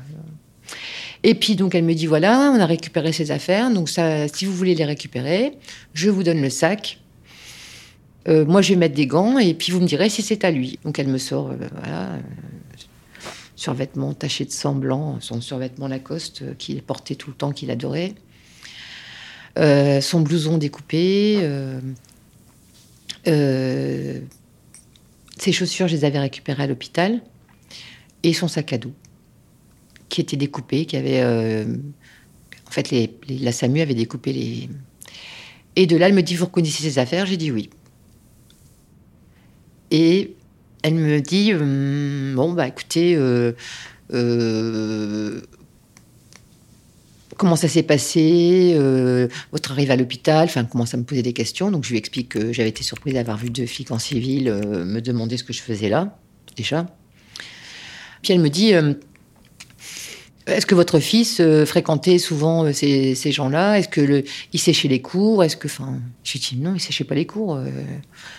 Et 1.25 1.34
puis, 1.34 1.56
donc, 1.56 1.75
elle 1.75 1.84
me 1.84 1.94
dit 1.94 2.06
voilà, 2.06 2.52
on 2.54 2.61
a 2.61 2.66
récupéré 2.66 3.12
ces 3.12 3.30
affaires. 3.32 3.73
Donc, 3.73 3.88
ça, 3.88 4.28
si 4.28 4.44
vous 4.44 4.52
voulez 4.54 4.75
les 4.75 4.84
récupérer, 4.84 5.52
je 5.94 6.11
vous 6.11 6.23
donne 6.23 6.40
le 6.42 6.50
sac. 6.50 6.99
Euh, 8.28 8.45
moi, 8.47 8.62
je 8.62 8.71
vais 8.71 8.76
mettre 8.76 8.95
des 8.95 9.07
gants 9.07 9.38
et 9.38 9.54
puis 9.54 9.73
vous 9.73 9.81
me 9.81 9.87
direz 9.87 10.09
si 10.09 10.23
c'est 10.23 10.45
à 10.45 10.50
lui. 10.50 10.78
Donc, 10.85 10.99
elle 10.99 11.09
me 11.09 11.19
sort, 11.19 11.50
euh, 11.50 11.57
voilà, 11.73 12.14
euh, 12.14 12.21
survêtement 13.57 14.14
taché 14.14 14.45
de 14.45 14.50
sang 14.50 14.75
blanc, 14.75 15.19
son 15.21 15.40
survêtement 15.40 15.88
Lacoste 15.88 16.43
euh, 16.43 16.54
qu'il 16.54 16.83
portait 16.83 17.16
tout 17.16 17.31
le 17.31 17.37
temps, 17.37 17.52
qu'il 17.52 17.71
adorait. 17.71 18.14
Son 19.57 20.21
blouson 20.21 20.59
découpé. 20.59 21.38
ses 23.25 24.23
chaussures, 25.52 25.87
je 25.87 25.95
les 25.95 26.04
avais 26.04 26.19
récupérées 26.19 26.64
à 26.64 26.66
l'hôpital. 26.66 27.23
Et 28.23 28.33
son 28.33 28.49
sac 28.49 28.73
à 28.73 28.78
dos, 28.78 28.93
qui 30.09 30.23
était 30.23 30.37
découpé, 30.37 30.87
qui 30.87 30.97
avait. 30.97 31.23
en 31.23 32.71
fait, 32.71 32.93
la 33.28 33.52
SAMU 33.52 33.81
avait 33.81 33.95
découpé 33.95 34.33
les. 34.33 34.69
Et 35.76 35.87
de 35.87 35.97
là, 35.97 36.09
elle 36.09 36.14
me 36.14 36.23
dit 36.23 36.35
Vous 36.35 36.47
reconnaissez 36.47 36.83
ces 36.83 36.99
affaires? 36.99 37.26
J'ai 37.26 37.37
dit 37.37 37.52
oui. 37.52 37.71
Et 39.90 40.34
elle 40.82 40.94
me 40.94 41.20
dit 41.20 41.52
Hum, 41.54 42.34
Bon, 42.34 42.52
bah 42.52 42.68
écoutez, 42.68 43.14
euh, 43.16 43.52
euh, 44.12 45.40
comment 47.36 47.56
ça 47.56 47.68
s'est 47.68 47.82
passé 47.82 48.74
euh, 48.76 49.28
Votre 49.52 49.72
arrivée 49.72 49.92
à 49.92 49.96
l'hôpital 49.96 50.44
Enfin, 50.44 50.64
commence 50.64 50.94
à 50.94 50.96
me 50.96 51.04
poser 51.04 51.22
des 51.22 51.32
questions. 51.32 51.70
Donc, 51.70 51.84
je 51.84 51.90
lui 51.90 51.98
explique 51.98 52.30
que 52.30 52.52
j'avais 52.52 52.68
été 52.68 52.82
surprise 52.82 53.14
d'avoir 53.14 53.36
vu 53.36 53.50
deux 53.50 53.66
flics 53.66 53.90
en 53.90 53.98
civil 53.98 54.48
euh, 54.48 54.84
me 54.84 55.00
demander 55.00 55.36
ce 55.36 55.44
que 55.44 55.52
je 55.52 55.62
faisais 55.62 55.88
là, 55.88 56.18
déjà. 56.56 56.86
Puis 58.22 58.32
elle 58.32 58.40
me 58.40 58.48
dit 58.48 58.74
euh, 58.74 58.94
Est-ce 60.46 60.66
que 60.66 60.74
votre 60.74 61.00
fils 61.00 61.40
euh, 61.40 61.64
fréquentait 61.64 62.18
souvent 62.18 62.64
euh, 62.64 62.72
ces, 62.72 63.14
ces 63.14 63.32
gens-là? 63.32 63.78
Est-ce 63.78 63.88
que 63.88 64.24
il 64.52 64.60
séchait 64.60 64.88
les 64.88 65.00
cours? 65.00 65.42
Est-ce 65.42 65.56
que, 65.56 65.68
enfin, 65.68 65.98
j'ai 66.22 66.38
dit 66.38 66.56
non, 66.56 66.74
il 66.74 66.80
séchait 66.80 67.04
pas 67.04 67.14
les 67.14 67.24
cours. 67.26 67.54
euh, 67.54 67.70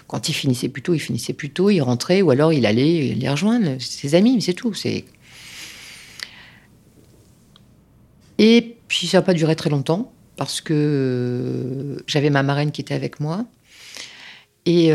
quand 0.07 0.29
il 0.29 0.33
finissait 0.33 0.69
plus 0.69 0.83
tôt, 0.83 0.93
il 0.93 0.99
finissait 0.99 1.33
plus 1.33 1.49
tôt, 1.49 1.71
il 1.71 1.81
rentrait 1.81 2.21
ou 2.21 2.29
alors 2.29 2.53
il 2.53 2.65
allait 2.67 3.15
les 3.15 3.29
rejoindre, 3.29 3.77
ses 3.79 4.13
amis, 4.13 4.39
c'est 4.41 4.53
tout. 4.53 4.73
C'est 4.73 5.05
et 8.37 8.75
puis 8.87 9.07
ça 9.07 9.19
n'a 9.19 9.21
pas 9.21 9.33
duré 9.33 9.55
très 9.55 9.69
longtemps 9.69 10.11
parce 10.35 10.61
que 10.61 12.03
j'avais 12.05 12.29
ma 12.29 12.43
marraine 12.43 12.71
qui 12.71 12.81
était 12.81 12.93
avec 12.93 13.21
moi 13.21 13.45
et 14.65 14.89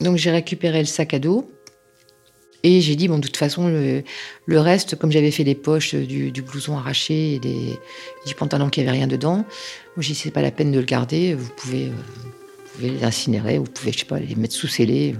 donc 0.00 0.16
j'ai 0.18 0.30
récupéré 0.30 0.80
le 0.80 0.84
sac 0.84 1.14
à 1.14 1.18
dos. 1.18 1.50
Et 2.64 2.80
j'ai 2.80 2.96
dit, 2.96 3.06
bon, 3.06 3.18
de 3.18 3.26
toute 3.26 3.36
façon, 3.36 3.68
le, 3.68 4.60
reste, 4.60 4.96
comme 4.96 5.12
j'avais 5.12 5.30
fait 5.30 5.44
les 5.44 5.54
poches 5.54 5.94
du, 5.94 6.42
blouson 6.42 6.76
arraché 6.76 7.34
et 7.34 7.38
des, 7.38 7.78
du 8.26 8.34
pantalon 8.34 8.68
qui 8.68 8.80
avait 8.80 8.90
rien 8.90 9.06
dedans, 9.06 9.44
j'ai 9.96 10.12
dit, 10.12 10.18
c'est 10.18 10.30
pas 10.30 10.42
la 10.42 10.50
peine 10.50 10.72
de 10.72 10.78
le 10.78 10.84
garder, 10.84 11.34
vous 11.34 11.50
pouvez, 11.56 11.86
euh, 11.86 11.92
pouvez 12.74 12.90
les 12.90 13.04
incinérer, 13.04 13.58
vous 13.58 13.64
pouvez, 13.64 13.92
je 13.92 14.00
sais 14.00 14.04
pas, 14.04 14.18
les 14.18 14.34
mettre 14.34 14.54
sous 14.54 14.66
scellés. 14.66 15.14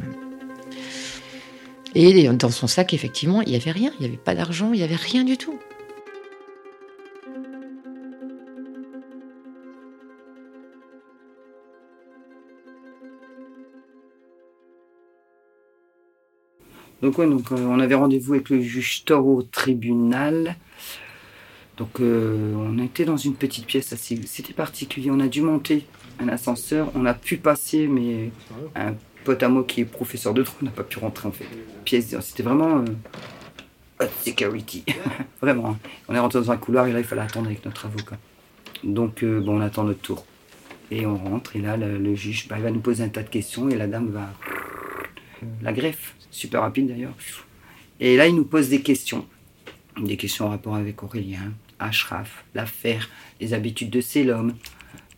Et 1.95 2.29
dans 2.29 2.51
son 2.51 2.67
sac, 2.67 2.93
effectivement, 2.93 3.41
il 3.43 3.53
y 3.53 3.57
avait 3.57 3.71
rien, 3.71 3.93
il 3.99 4.03
n'y 4.03 4.09
avait 4.09 4.17
pas 4.17 4.35
d'argent, 4.35 4.73
il 4.73 4.81
y 4.81 4.83
avait 4.83 4.97
rien 4.97 5.25
du 5.25 5.37
tout. 5.37 5.59
Donc, 17.03 17.19
ouais, 17.19 17.27
euh, 17.27 17.67
on 17.69 17.81
avait 17.81 17.95
rendez-vous 17.95 18.35
avec 18.35 18.51
le 18.51 18.61
juge 18.61 19.05
Thor 19.05 19.27
au 19.27 19.43
tribunal. 19.43 20.57
Donc 21.79 22.01
euh, 22.01 22.55
on 22.57 22.77
était 22.83 23.05
dans 23.05 23.17
une 23.17 23.35
petite 23.35 23.65
pièce 23.65 23.93
assez... 23.93 24.21
C'était 24.27 24.53
particulier. 24.53 25.11
On 25.13 25.21
a 25.21 25.29
dû 25.29 25.43
monter 25.43 25.87
un 26.19 26.29
ascenseur. 26.29 26.91
On 26.97 27.07
a 27.07 27.15
pu 27.15 27.37
passer, 27.37 27.87
mais 27.87 28.33
un 28.75 28.95
pote 29.25 29.43
à 29.45 29.49
moi 29.49 29.65
qui 29.67 29.83
est 29.83 29.85
professeur 29.85 30.35
de 30.35 30.43
droit 30.43 30.57
n'a 30.61 30.73
pas 30.73 30.83
pu 30.83 30.99
rentrer 30.99 31.29
en 31.29 31.33
fait. 31.33 31.47
Pièce, 31.85 32.17
c'était 32.21 32.43
vraiment... 32.43 32.85
euh, 34.01 34.07
security. 34.23 34.85
vraiment. 35.41 35.71
hein. 35.71 35.79
On 36.09 36.15
est 36.17 36.19
rentré 36.19 36.41
dans 36.41 36.51
un 36.51 36.57
couloir 36.57 36.89
et 36.89 36.93
là 36.93 36.99
il 36.99 37.05
fallait 37.05 37.23
attendre 37.23 37.47
avec 37.47 37.65
notre 37.65 37.87
avocat. 37.87 38.19
Donc 38.83 39.25
bon, 39.25 39.59
on 39.59 39.61
attend 39.61 39.85
notre 39.85 40.01
tour. 40.01 40.27
Et 40.91 41.07
on 41.07 41.17
rentre 41.17 41.55
et 41.55 41.61
là 41.61 41.77
le, 41.77 42.15
juge 42.17 42.49
bah, 42.49 42.57
va 42.59 42.73
nous 42.73 42.81
poser 42.81 43.05
un 43.05 43.09
tas 43.09 43.23
de 43.23 43.29
questions 43.29 43.69
et 43.69 43.77
la 43.77 43.87
dame 43.87 44.11
va... 44.11 44.31
La 45.63 45.73
greffe, 45.73 46.15
super 46.31 46.63
rapide 46.63 46.89
d'ailleurs. 46.89 47.15
Et 48.01 48.17
là 48.17 48.27
il 48.27 48.35
nous 48.35 48.45
pose 48.45 48.69
des 48.69 48.81
questions. 48.81 49.27
Des 50.01 50.17
questions 50.17 50.47
en 50.47 50.51
rapport 50.51 50.77
avec 50.77 51.03
Aurélien, 51.03 51.53
Ashraf, 51.79 52.45
l'affaire, 52.55 53.09
les 53.41 53.55
habitudes 53.55 53.91
de 53.91 54.23
l'homme. 54.23 54.55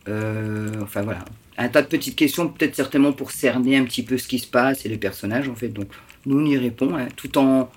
Euh, 0.07 0.71
enfin 0.81 1.01
voilà. 1.01 1.23
Un 1.57 1.69
tas 1.69 1.81
de 1.81 1.87
petites 1.87 2.15
questions, 2.15 2.47
peut-être 2.47 2.75
certainement 2.75 3.13
pour 3.13 3.31
cerner 3.31 3.77
un 3.77 3.83
petit 3.83 4.03
peu 4.03 4.17
ce 4.17 4.27
qui 4.27 4.39
se 4.39 4.47
passe 4.47 4.85
et 4.85 4.89
les 4.89 4.97
personnages 4.97 5.47
en 5.47 5.55
fait. 5.55 5.69
Donc 5.69 5.89
nous 6.25 6.39
on 6.39 6.45
y 6.45 6.57
répond 6.57 6.95
hein, 6.95 7.07
tout 7.15 7.37
en, 7.37 7.69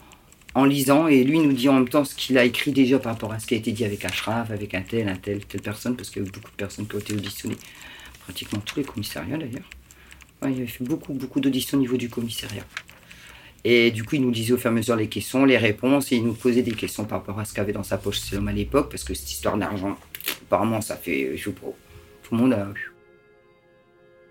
en 0.54 0.64
lisant 0.64 1.08
et 1.08 1.24
lui 1.24 1.40
nous 1.40 1.52
dit 1.52 1.68
en 1.68 1.74
même 1.74 1.88
temps 1.88 2.04
ce 2.04 2.14
qu'il 2.14 2.38
a 2.38 2.44
écrit 2.44 2.72
déjà 2.72 2.98
par 2.98 3.12
rapport 3.12 3.32
à 3.32 3.38
ce 3.38 3.46
qui 3.46 3.54
a 3.54 3.56
été 3.58 3.72
dit 3.72 3.84
avec 3.84 4.04
Ashraf, 4.04 4.50
avec 4.50 4.74
un 4.74 4.82
tel, 4.82 5.08
un 5.08 5.16
tel, 5.16 5.44
telle 5.44 5.60
personne, 5.60 5.96
parce 5.96 6.10
qu'il 6.10 6.22
y 6.22 6.24
a 6.24 6.28
eu 6.28 6.30
beaucoup 6.30 6.50
de 6.50 6.56
personnes 6.56 6.86
qui 6.86 6.94
ont 6.94 7.00
été 7.00 7.14
auditionnées. 7.14 7.56
Pratiquement 8.20 8.60
tous 8.60 8.76
les 8.76 8.84
commissariats 8.84 9.36
d'ailleurs. 9.36 9.68
Ouais, 10.44 10.52
il 10.52 10.58
avait 10.58 10.66
fait 10.66 10.84
beaucoup, 10.84 11.14
beaucoup 11.14 11.40
d'auditions 11.40 11.78
au 11.78 11.80
niveau 11.80 11.96
du 11.96 12.08
commissariat. 12.08 12.64
Et 13.64 13.90
du 13.90 14.04
coup, 14.04 14.16
il 14.16 14.22
nous 14.22 14.30
disait 14.30 14.52
au 14.52 14.58
fur 14.58 14.70
et 14.70 14.74
à 14.74 14.76
mesure 14.76 14.94
les 14.94 15.08
questions, 15.08 15.46
les 15.46 15.56
réponses, 15.56 16.12
et 16.12 16.16
il 16.16 16.24
nous 16.24 16.34
posait 16.34 16.62
des 16.62 16.72
questions 16.72 17.04
par 17.04 17.20
rapport 17.20 17.40
à 17.40 17.46
ce 17.46 17.54
qu'avait 17.54 17.72
dans 17.72 17.82
sa 17.82 17.96
poche 17.96 18.20
homme 18.34 18.48
à 18.48 18.52
l'époque, 18.52 18.90
parce 18.90 19.04
que 19.04 19.14
cette 19.14 19.30
histoire 19.30 19.56
d'argent, 19.56 19.96
apparemment, 20.42 20.82
ça 20.82 20.96
fait, 20.96 21.34
je 21.36 21.44
sais 21.44 21.50
pas, 21.50 21.66
tout 22.22 22.34
le 22.34 22.40
monde 22.42 22.52
a. 22.52 22.68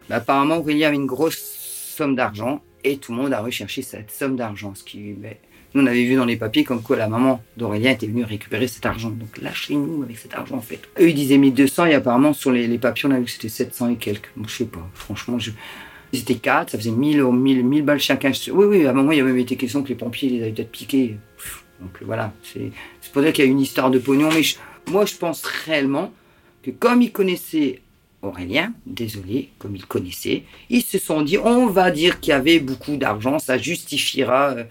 Bah, 0.08 0.18
apparemment, 0.18 0.58
Aurélien 0.58 0.90
avait 0.90 0.98
une 0.98 1.08
grosse 1.08 1.40
somme 1.40 2.16
d'argent, 2.16 2.62
et 2.84 2.98
tout 2.98 3.12
le 3.12 3.18
monde 3.18 3.34
a 3.34 3.42
recherché 3.42 3.82
cette 3.82 4.12
somme 4.12 4.36
d'argent, 4.36 4.76
ce 4.76 4.84
qui. 4.84 5.14
ben, 5.14 5.34
nous, 5.74 5.82
on 5.82 5.88
avait 5.88 6.04
vu 6.04 6.16
dans 6.16 6.26
les 6.26 6.38
papiers 6.38 6.64
comme 6.64 6.84
quoi 6.84 6.98
la 6.98 7.08
maman 7.08 7.42
d'Aurélien 7.58 7.92
était 7.92 8.06
venue 8.06 8.24
récupérer 8.24 8.68
cet 8.68 8.86
argent. 8.86 9.10
Donc 9.10 9.40
lâchez-nous 9.42 10.04
avec 10.04 10.20
cet 10.20 10.36
argent 10.36 10.58
en 10.58 10.62
fait. 10.62 10.88
Eux 11.00 11.10
ils 11.10 11.16
disaient 11.16 11.40
1200 11.40 11.88
et 11.88 11.96
apparemment 11.96 12.34
sur 12.34 12.52
les, 12.52 12.68
les 12.68 12.78
papiers 12.78 13.10
on 13.10 13.12
a 13.12 13.18
vu 13.18 13.26
que 13.26 13.32
c'était 13.32 13.50
700 13.50 13.90
et 13.90 13.96
quelques. 13.96 14.30
Bon, 14.36 14.48
je 14.48 14.56
sais 14.56 14.66
pas, 14.66 14.88
franchement, 14.94 15.40
je... 15.40 15.50
ils 16.14 16.20
étaient 16.20 16.36
4, 16.36 16.70
ça 16.70 16.78
faisait 16.78 16.92
1000, 16.92 17.20
euros, 17.20 17.32
1000, 17.32 17.66
1000 17.66 17.84
balles 17.84 18.00
chacun. 18.00 18.32
Oui, 18.52 18.66
oui, 18.66 18.86
à 18.86 18.92
un 18.92 18.94
moment 18.94 19.12
il 19.12 19.18
y 19.18 19.22
a 19.22 19.24
même 19.24 19.38
été 19.38 19.58
question 19.58 19.84
que 19.84 19.90
les 19.90 19.96
pompiers 19.96 20.30
les 20.30 20.42
avaient 20.44 20.52
peut-être 20.52 20.72
piqués. 20.72 21.18
Donc 21.82 21.98
euh, 22.02 22.06
voilà, 22.06 22.32
c'est 22.44 22.72
pour 23.12 23.22
dire 23.22 23.34
qu'il 23.34 23.46
y 23.46 23.48
a 23.48 23.52
une 23.52 23.60
histoire 23.60 23.90
de 23.92 24.00
pognon. 24.00 24.30
Mais 24.32 24.44
moi 24.92 25.06
je 25.06 25.16
pense 25.16 25.44
réellement 25.44 26.14
que 26.62 26.72
comme 26.72 27.02
ils 27.02 27.12
connaissaient 27.12 27.82
Aurélien, 28.22 28.74
désolé, 28.86 29.50
comme 29.58 29.76
ils 29.76 29.86
connaissaient, 29.86 30.44
ils 30.70 30.84
se 30.84 30.98
sont 30.98 31.24
dit 31.24 31.38
on 31.38 31.68
va 31.68 31.92
dire 31.92 32.20
qu'il 32.20 32.32
y 32.32 32.34
avait 32.34 32.60
beaucoup 32.60 32.96
d'argent, 32.96 33.40
ça 33.40 33.58
justifiera. 33.58 34.52
euh, 34.52 34.64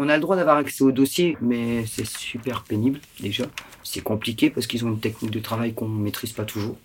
On 0.00 0.08
a 0.08 0.14
le 0.14 0.20
droit 0.20 0.36
d'avoir 0.36 0.58
accès 0.58 0.84
au 0.84 0.92
dossier, 0.92 1.36
mais 1.40 1.84
c'est 1.86 2.06
super 2.06 2.62
pénible 2.62 3.00
déjà. 3.20 3.46
C'est 3.82 4.00
compliqué 4.00 4.48
parce 4.48 4.68
qu'ils 4.68 4.84
ont 4.84 4.90
une 4.90 5.00
technique 5.00 5.32
de 5.32 5.40
travail 5.40 5.74
qu'on 5.74 5.88
ne 5.88 6.00
maîtrise 6.00 6.32
pas 6.32 6.44
toujours. 6.44 6.76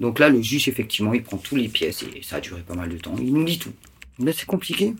Donc 0.00 0.18
là, 0.18 0.28
le 0.30 0.40
juge, 0.42 0.66
effectivement, 0.68 1.12
il 1.14 1.22
prend 1.22 1.36
tous 1.36 1.56
les 1.56 1.68
pièces 1.68 2.02
et 2.02 2.22
ça 2.22 2.36
a 2.36 2.40
duré 2.40 2.62
pas 2.62 2.74
mal 2.74 2.88
de 2.88 2.96
temps. 2.96 3.14
Il 3.18 3.32
nous 3.34 3.44
dit 3.44 3.58
tout. 3.58 3.72
Mais 4.18 4.32
c'est 4.32 4.46
compliqué. 4.46 4.94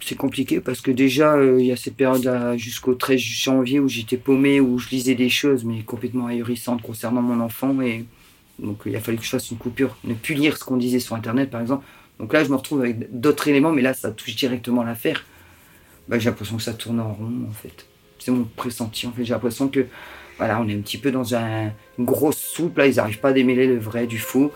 C'est 0.00 0.16
compliqué 0.16 0.60
parce 0.60 0.80
que 0.80 0.90
déjà, 0.90 1.34
euh, 1.34 1.60
il 1.60 1.66
y 1.66 1.72
a 1.72 1.76
cette 1.76 1.96
période 1.96 2.26
à- 2.26 2.56
jusqu'au 2.56 2.94
13 2.94 3.20
janvier 3.20 3.78
où 3.78 3.88
j'étais 3.88 4.16
paumé, 4.16 4.60
où 4.60 4.78
je 4.80 4.88
lisais 4.90 5.14
des 5.14 5.28
choses, 5.28 5.64
mais 5.64 5.82
complètement 5.82 6.26
ahurissantes 6.26 6.82
concernant 6.82 7.22
mon 7.22 7.38
enfant. 7.40 7.80
Et 7.80 8.04
donc, 8.58 8.80
il 8.84 8.96
a 8.96 9.00
fallu 9.00 9.18
que 9.18 9.24
je 9.24 9.30
fasse 9.30 9.50
une 9.52 9.58
coupure. 9.58 9.96
Ne 10.02 10.14
plus 10.14 10.34
lire 10.34 10.56
ce 10.56 10.64
qu'on 10.64 10.76
disait 10.76 10.98
sur 10.98 11.14
Internet, 11.14 11.50
par 11.50 11.60
exemple. 11.60 11.86
Donc 12.18 12.32
là, 12.32 12.42
je 12.42 12.50
me 12.50 12.56
retrouve 12.56 12.80
avec 12.80 13.20
d'autres 13.20 13.46
éléments, 13.46 13.70
mais 13.72 13.82
là, 13.82 13.94
ça 13.94 14.10
touche 14.10 14.34
directement 14.34 14.82
l'affaire 14.82 15.24
bah, 16.08 16.18
j'ai 16.18 16.28
l'impression 16.30 16.56
que 16.56 16.62
ça 16.64 16.74
tourne 16.74 16.98
en 16.98 17.12
rond 17.12 17.32
en 17.48 17.52
fait. 17.52 17.86
C'est 18.18 18.32
mon 18.32 18.42
pressenti 18.44 19.06
en 19.06 19.12
fait. 19.12 19.24
J'ai 19.24 19.32
l'impression 19.34 19.68
que 19.68 19.86
voilà, 20.38 20.60
on 20.60 20.68
est 20.68 20.74
un 20.74 20.80
petit 20.80 20.98
peu 20.98 21.10
dans 21.10 21.34
un, 21.34 21.72
une 21.98 22.04
grosse 22.04 22.38
soupe 22.38 22.78
là, 22.78 22.86
ils 22.86 22.96
n'arrivent 22.96 23.20
pas 23.20 23.28
à 23.28 23.32
démêler 23.32 23.66
le 23.66 23.78
vrai 23.78 24.06
du 24.06 24.18
faux. 24.18 24.52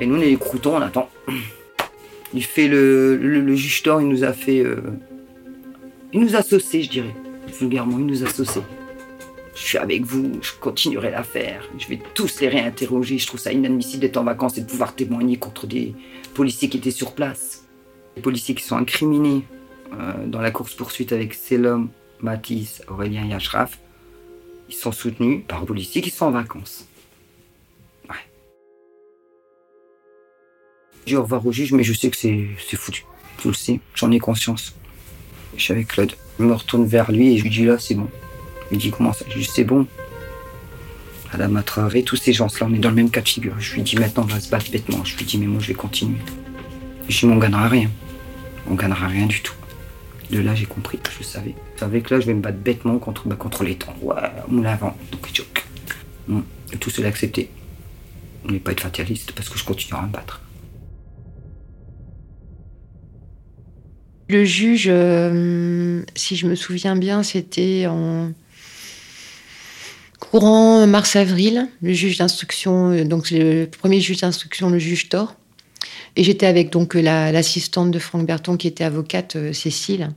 Et 0.00 0.06
nous 0.06 0.16
on 0.16 0.20
est 0.20 0.26
les 0.26 0.36
croutons, 0.36 0.76
on 0.76 0.80
attend. 0.82 1.08
Il 2.34 2.44
fait 2.44 2.68
le, 2.68 3.16
le, 3.16 3.54
juge 3.54 3.82
il 3.86 4.06
nous 4.08 4.22
a 4.22 4.34
fait. 4.34 4.60
euh, 4.60 4.82
il 6.12 6.20
nous 6.20 6.36
a 6.36 6.42
saucé, 6.42 6.82
je 6.82 6.90
dirais. 6.90 7.14
Vulgairement, 7.58 7.98
il 7.98 8.04
nous 8.06 8.22
a 8.22 8.26
saucé. 8.26 8.60
Je 9.54 9.60
suis 9.60 9.78
avec 9.78 10.04
vous, 10.04 10.32
je 10.42 10.52
continuerai 10.60 11.10
l'affaire. 11.10 11.68
Je 11.78 11.88
vais 11.88 11.98
tous 12.14 12.40
les 12.40 12.48
réinterroger. 12.48 13.18
Je 13.18 13.26
trouve 13.26 13.40
ça 13.40 13.52
inadmissible 13.52 14.02
d'être 14.02 14.18
en 14.18 14.24
vacances 14.24 14.58
et 14.58 14.60
de 14.60 14.66
pouvoir 14.66 14.94
témoigner 14.94 15.36
contre 15.36 15.66
des 15.66 15.94
policiers 16.34 16.68
qui 16.68 16.76
étaient 16.76 16.90
sur 16.90 17.12
place. 17.14 17.64
Les 18.16 18.22
policiers 18.22 18.54
qui 18.54 18.62
sont 18.62 18.76
incriminés 18.76 19.44
euh, 19.92 20.26
dans 20.26 20.40
la 20.40 20.50
course-poursuite 20.50 21.12
avec 21.12 21.34
Selom, 21.34 21.88
Matisse, 22.20 22.82
Aurélien 22.88 23.26
et 23.28 23.34
Ashraf, 23.34 23.78
ils 24.68 24.74
sont 24.74 24.92
soutenus 24.92 25.42
par 25.48 25.64
politique, 25.64 26.06
ils 26.06 26.12
sont 26.12 26.26
en 26.26 26.30
vacances. 26.30 26.86
Ouais. 28.08 28.16
J'ai 31.06 31.16
au 31.16 31.22
revoir 31.22 31.46
au 31.46 31.52
juge, 31.52 31.72
mais 31.72 31.84
je 31.84 31.92
sais 31.92 32.10
que 32.10 32.16
c'est 32.16 32.76
foutu. 32.76 33.04
Je 33.42 33.48
le 33.48 33.54
sais, 33.54 33.80
j'en 33.94 34.10
ai 34.10 34.18
conscience. 34.18 34.74
Je 35.56 35.62
suis 35.62 35.72
avec 35.72 35.88
Claude. 35.88 36.12
Je 36.38 36.44
me 36.44 36.52
retourne 36.52 36.84
vers 36.84 37.10
lui 37.10 37.34
et 37.34 37.38
je 37.38 37.44
lui 37.44 37.50
dis 37.50 37.64
là, 37.64 37.78
c'est 37.78 37.94
bon. 37.94 38.08
Je 38.66 38.70
lui 38.70 38.76
dis 38.78 38.90
comment 38.90 39.12
ça? 39.12 39.24
Je 39.28 39.34
lui 39.34 39.42
dis 39.42 39.50
c'est 39.52 39.64
bon. 39.64 39.86
Madame 41.32 41.56
Atraré, 41.56 42.02
tous 42.02 42.16
ces 42.16 42.32
gens-là, 42.32 42.66
on 42.68 42.74
est 42.74 42.78
dans 42.78 42.90
le 42.90 42.94
même 42.94 43.10
cas 43.10 43.20
de 43.20 43.28
figure. 43.28 43.58
Je 43.58 43.74
lui 43.74 43.82
dis 43.82 43.96
maintenant, 43.96 44.24
on 44.24 44.26
va 44.26 44.40
se 44.40 44.50
battre 44.50 44.70
bêtement. 44.70 45.04
Je 45.04 45.16
lui 45.16 45.24
dis 45.24 45.38
mais 45.38 45.46
moi, 45.46 45.60
je 45.60 45.68
vais 45.68 45.74
continuer. 45.74 46.18
Je 47.02 47.06
lui 47.06 47.20
dis 47.20 47.26
mais 47.26 47.34
on 47.34 47.38
gagnera 47.38 47.68
rien. 47.68 47.90
On 48.70 48.74
gagnera 48.74 49.08
rien 49.08 49.26
du 49.26 49.40
tout. 49.42 49.54
De 50.30 50.40
là, 50.40 50.54
j'ai 50.54 50.66
compris, 50.66 50.98
je 51.18 51.24
savais. 51.24 51.54
Je 51.74 51.80
savais 51.80 52.00
que 52.00 52.14
là, 52.14 52.20
je 52.20 52.26
vais 52.26 52.34
me 52.34 52.40
battre 52.40 52.58
bêtement 52.58 52.98
contre, 52.98 53.26
bah, 53.26 53.36
contre 53.36 53.64
les 53.64 53.76
temps. 53.76 53.94
Ouais, 54.02 54.16
on 54.50 54.60
l'avant. 54.60 54.96
Donc. 55.12 55.44
Hum, 56.28 56.44
et 56.72 56.76
tout 56.76 56.90
cela 56.90 57.08
accepté. 57.08 57.50
N'est 58.44 58.58
pas 58.58 58.72
être 58.72 58.82
fataliste 58.82 59.32
parce 59.32 59.48
que 59.48 59.58
je 59.58 59.64
continuerai 59.64 60.02
à 60.02 60.06
me 60.06 60.12
battre. 60.12 60.42
Le 64.28 64.44
juge, 64.44 64.88
euh, 64.90 66.02
si 66.14 66.36
je 66.36 66.46
me 66.46 66.54
souviens 66.54 66.96
bien, 66.96 67.22
c'était 67.22 67.86
en 67.86 68.32
courant 70.20 70.86
mars-avril, 70.86 71.68
le 71.80 71.94
juge 71.94 72.18
d'instruction, 72.18 72.90
euh, 72.90 73.04
donc 73.04 73.30
le 73.30 73.64
premier 73.64 74.00
juge 74.00 74.18
d'instruction, 74.18 74.68
le 74.68 74.78
juge 74.78 75.08
Thor. 75.08 75.34
Et 76.18 76.24
j'étais 76.24 76.46
avec 76.46 76.70
donc 76.70 76.94
la- 76.94 77.30
l'assistante 77.30 77.92
de 77.92 77.98
Franck 78.00 78.26
Berton, 78.26 78.56
qui 78.56 78.66
était 78.66 78.82
avocate, 78.82 79.36
euh, 79.36 79.52
Cécile, 79.52 80.10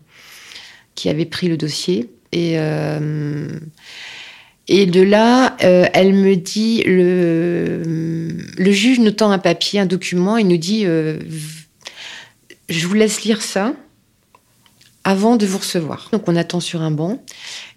qui 0.96 1.10
avait 1.10 1.26
pris 1.26 1.48
le 1.48 1.58
dossier. 1.58 2.10
Et, 2.32 2.58
euh, 2.58 3.48
de 4.68 5.02
là, 5.02 5.56
euh, 5.64 5.86
elle 5.94 6.14
me 6.14 6.36
dit, 6.36 6.82
le, 6.88 8.32
juge 8.72 9.00
nous 9.00 9.12
tend 9.12 9.30
un 9.30 9.38
papier, 9.38 9.80
un 9.80 9.86
document, 9.86 10.38
il 10.38 10.48
nous 10.48 10.58
dit, 10.58 10.88
euh, 10.88 11.20
je 12.68 12.88
vous 12.88 12.96
laisse 12.96 13.24
lire 13.24 13.44
ça 13.44 13.76
avant 15.04 15.36
de 15.36 15.46
vous 15.46 15.60
recevoir. 15.60 16.10
Donc 16.12 16.28
on 16.28 16.36
attend 16.36 16.62
sur 16.62 16.82
un 16.82 16.92
banc 16.92 17.24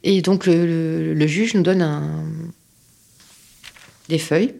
et 0.02 0.23
donc 0.23 0.47
le, 0.47 1.26
juge 1.26 1.52
nous 1.52 1.62
donne 1.62 1.87
des 4.09 4.19
feuilles. 4.19 4.54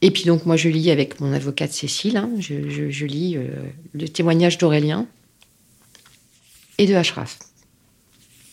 Et 0.00 0.10
puis 0.10 0.24
donc 0.24 0.46
moi 0.46 0.56
je 0.56 0.68
lis 0.68 0.90
avec 0.90 1.20
mon 1.20 1.32
avocate 1.32 1.72
Cécile, 1.72 2.16
hein, 2.16 2.30
je, 2.38 3.04
lis 3.04 3.36
euh, 3.36 3.48
le 3.94 4.08
témoignage 4.08 4.58
d'Aurélien 4.58 5.06
et 6.78 6.86
de 6.86 6.94
Ashraf. 6.94 7.38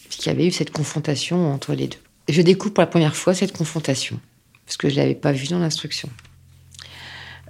Parce 0.06 0.16
qu'il 0.18 0.32
y 0.32 0.36
avait 0.36 0.48
eu 0.48 0.52
cette 0.52 0.72
confrontation 0.72 1.52
entre 1.52 1.74
les 1.74 1.88
deux. 1.88 1.98
Je 2.30 2.42
découvre 2.42 2.74
pour 2.74 2.82
la 2.82 2.88
première 2.88 3.16
fois 3.16 3.36
cette 3.36 3.56
confrontation, 3.56 4.20
parce 4.66 4.78
que 4.78 4.90
je 4.90 4.96
ne 4.96 5.02
l'avais 5.02 5.16
pas 5.16 5.32
vue 5.32 5.48
dans 5.48 5.60
l'instruction. 5.60 6.10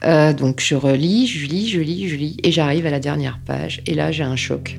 Euh, 0.04 0.34
donc 0.34 0.60
je 0.60 0.75
relis, 0.75 1.28
je 1.28 1.46
lis, 1.46 1.70
je 1.70 1.80
lis, 1.80 2.10
je 2.10 2.16
lis, 2.16 2.38
et 2.44 2.52
j'arrive 2.52 2.86
à 2.86 2.92
la 2.92 3.00
dernière 3.00 3.40
page, 3.46 3.82
et 3.86 3.94
là 3.94 4.12
j'ai 4.12 4.24
un 4.24 4.36
choc. 4.36 4.78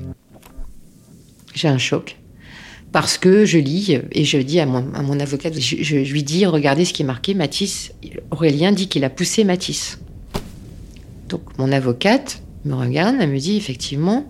J'ai 1.55 1.67
un 1.67 1.79
choc. 1.79 2.17
Parce 2.91 3.17
que 3.17 3.45
je 3.45 3.57
lis, 3.57 3.99
et 4.11 4.23
je 4.23 4.37
dis 4.37 4.59
à 4.59 4.65
mon, 4.65 4.93
à 4.93 5.03
je- 5.25 5.83
je 5.83 5.95
lui 6.11 6.23
dis, 6.23 6.45
regardez 6.45 6.85
ce 6.85 6.93
qui 6.93 7.01
est 7.03 7.05
marqué, 7.05 7.33
Matisse, 7.33 7.91
Aurélien 8.31 8.71
dit 8.71 8.87
qu'il 8.87 9.03
a 9.03 9.09
poussé 9.09 9.43
Matisse. 9.43 9.99
Donc 11.27 11.41
mon 11.57 11.71
avocate 11.71 12.41
me 12.63 12.73
regarde, 12.73 13.15
elle 13.19 13.29
me 13.29 13.39
dit, 13.39 13.57
effectivement, 13.57 14.25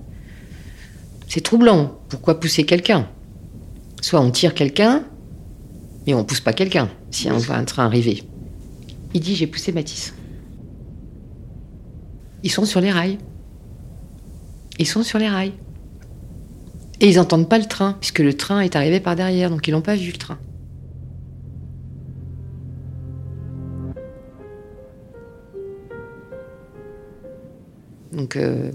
c'est 1.28 1.42
troublant, 1.42 2.00
pourquoi 2.10 2.40
pousser 2.40 2.64
quelqu'un? 2.64 3.08
Soit 4.02 4.22
on 4.22 4.32
tire 4.32 4.54
quelqu'un, 4.54 5.04
mais 6.06 6.14
on 6.14 6.24
pousse 6.24 6.40
pas 6.42 6.54
quelqu'un, 6.54 6.90
si 7.12 7.30
on 7.30 7.38
voit 7.38 7.56
un 7.58 7.64
train 7.66 7.86
arriver. 7.86 8.24
Il 9.14 9.22
dit, 9.22 9.36
j'ai 9.36 9.48
poussé 9.48 9.72
Matisse. 9.72 10.14
Ils 12.44 12.52
sont 12.52 12.66
sur 12.66 12.82
les 12.82 12.92
rails. 12.92 13.18
Ils 14.80 14.88
sont 14.88 15.04
sur 15.04 15.20
les 15.20 15.28
rails. 15.30 15.54
Et 17.00 17.10
ils 17.10 17.18
n'entendent 17.18 17.48
pas 17.48 17.60
le 17.60 17.66
train, 17.66 17.96
puisque 18.00 18.20
le 18.20 18.34
train 18.34 18.62
est 18.62 18.76
arrivé 18.76 19.00
par 19.00 19.16
derrière, 19.16 19.50
donc 19.50 19.68
ils 19.68 19.72
n'ont 19.72 19.82
pas 19.82 19.96
vu 19.96 20.12
le 20.12 20.18
train. 20.18 20.38
Donc, 28.12 28.36
euh, 28.36 28.72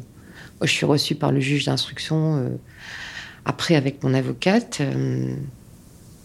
moi, 0.60 0.66
je 0.66 0.70
suis 0.70 0.86
reçue 0.86 1.16
par 1.16 1.32
le 1.32 1.40
juge 1.40 1.64
d'instruction, 1.64 2.36
euh, 2.36 2.48
après 3.44 3.74
avec 3.74 4.02
mon 4.04 4.14
avocate. 4.14 4.78
euh, 4.80 5.34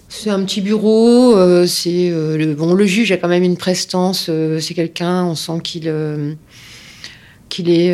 c'est 0.07 0.29
un 0.29 0.41
petit 0.45 0.61
bureau, 0.61 1.35
c'est 1.65 2.11
le, 2.11 2.53
bon, 2.53 2.73
le 2.73 2.85
juge 2.85 3.11
a 3.11 3.17
quand 3.17 3.27
même 3.27 3.43
une 3.43 3.57
prestance, 3.57 4.31
c'est 4.61 4.73
quelqu'un, 4.73 5.25
on 5.25 5.35
sent 5.35 5.59
qu'il 5.61 5.93
qu'il 7.49 7.69
est 7.69 7.93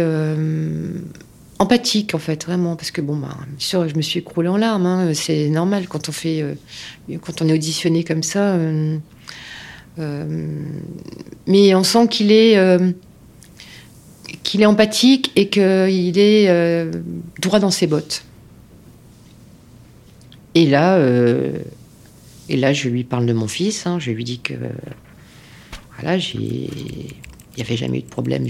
empathique 1.63 2.13
en 2.13 2.19
fait, 2.19 2.45
vraiment, 2.45 2.75
parce 2.75 2.91
que 2.91 3.01
bon, 3.01 3.15
bah, 3.15 3.37
bien 3.47 3.55
sûr, 3.57 3.87
je 3.87 3.95
me 3.95 4.01
suis 4.01 4.19
écroulée 4.19 4.49
en 4.49 4.57
larmes, 4.57 4.85
hein, 4.85 5.13
c'est 5.13 5.49
normal 5.49 5.87
quand 5.87 6.09
on 6.09 6.11
fait, 6.11 6.41
euh, 6.41 6.55
quand 7.21 7.41
on 7.41 7.47
est 7.47 7.53
auditionné 7.53 8.03
comme 8.03 8.23
ça. 8.23 8.53
euh, 8.55 8.97
euh, 9.99 10.47
mais 11.47 11.73
on 11.75 11.83
sent 11.83 12.07
qu'il 12.09 12.31
est, 12.31 12.57
qu'il 14.43 14.61
est 14.61 14.65
empathique 14.65 15.31
et 15.35 15.49
qu'il 15.49 16.17
est 16.17 16.91
droit 17.39 17.59
dans 17.59 17.71
ses 17.71 17.87
bottes. 17.87 18.23
Et 20.55 20.65
là, 20.65 20.99
et 22.49 22.57
là, 22.57 22.73
je 22.73 22.89
lui 22.89 23.03
parle 23.03 23.25
de 23.25 23.33
mon 23.33 23.47
fils. 23.47 23.85
hein, 23.85 23.99
je 23.99 24.11
lui 24.11 24.23
dis 24.23 24.39
que 24.39 24.53
voilà, 25.95 26.17
j'ai, 26.17 26.39
il 26.39 27.57
n'y 27.57 27.61
avait 27.61 27.77
jamais 27.77 27.99
eu 27.99 28.01
de 28.01 28.09
problème 28.09 28.47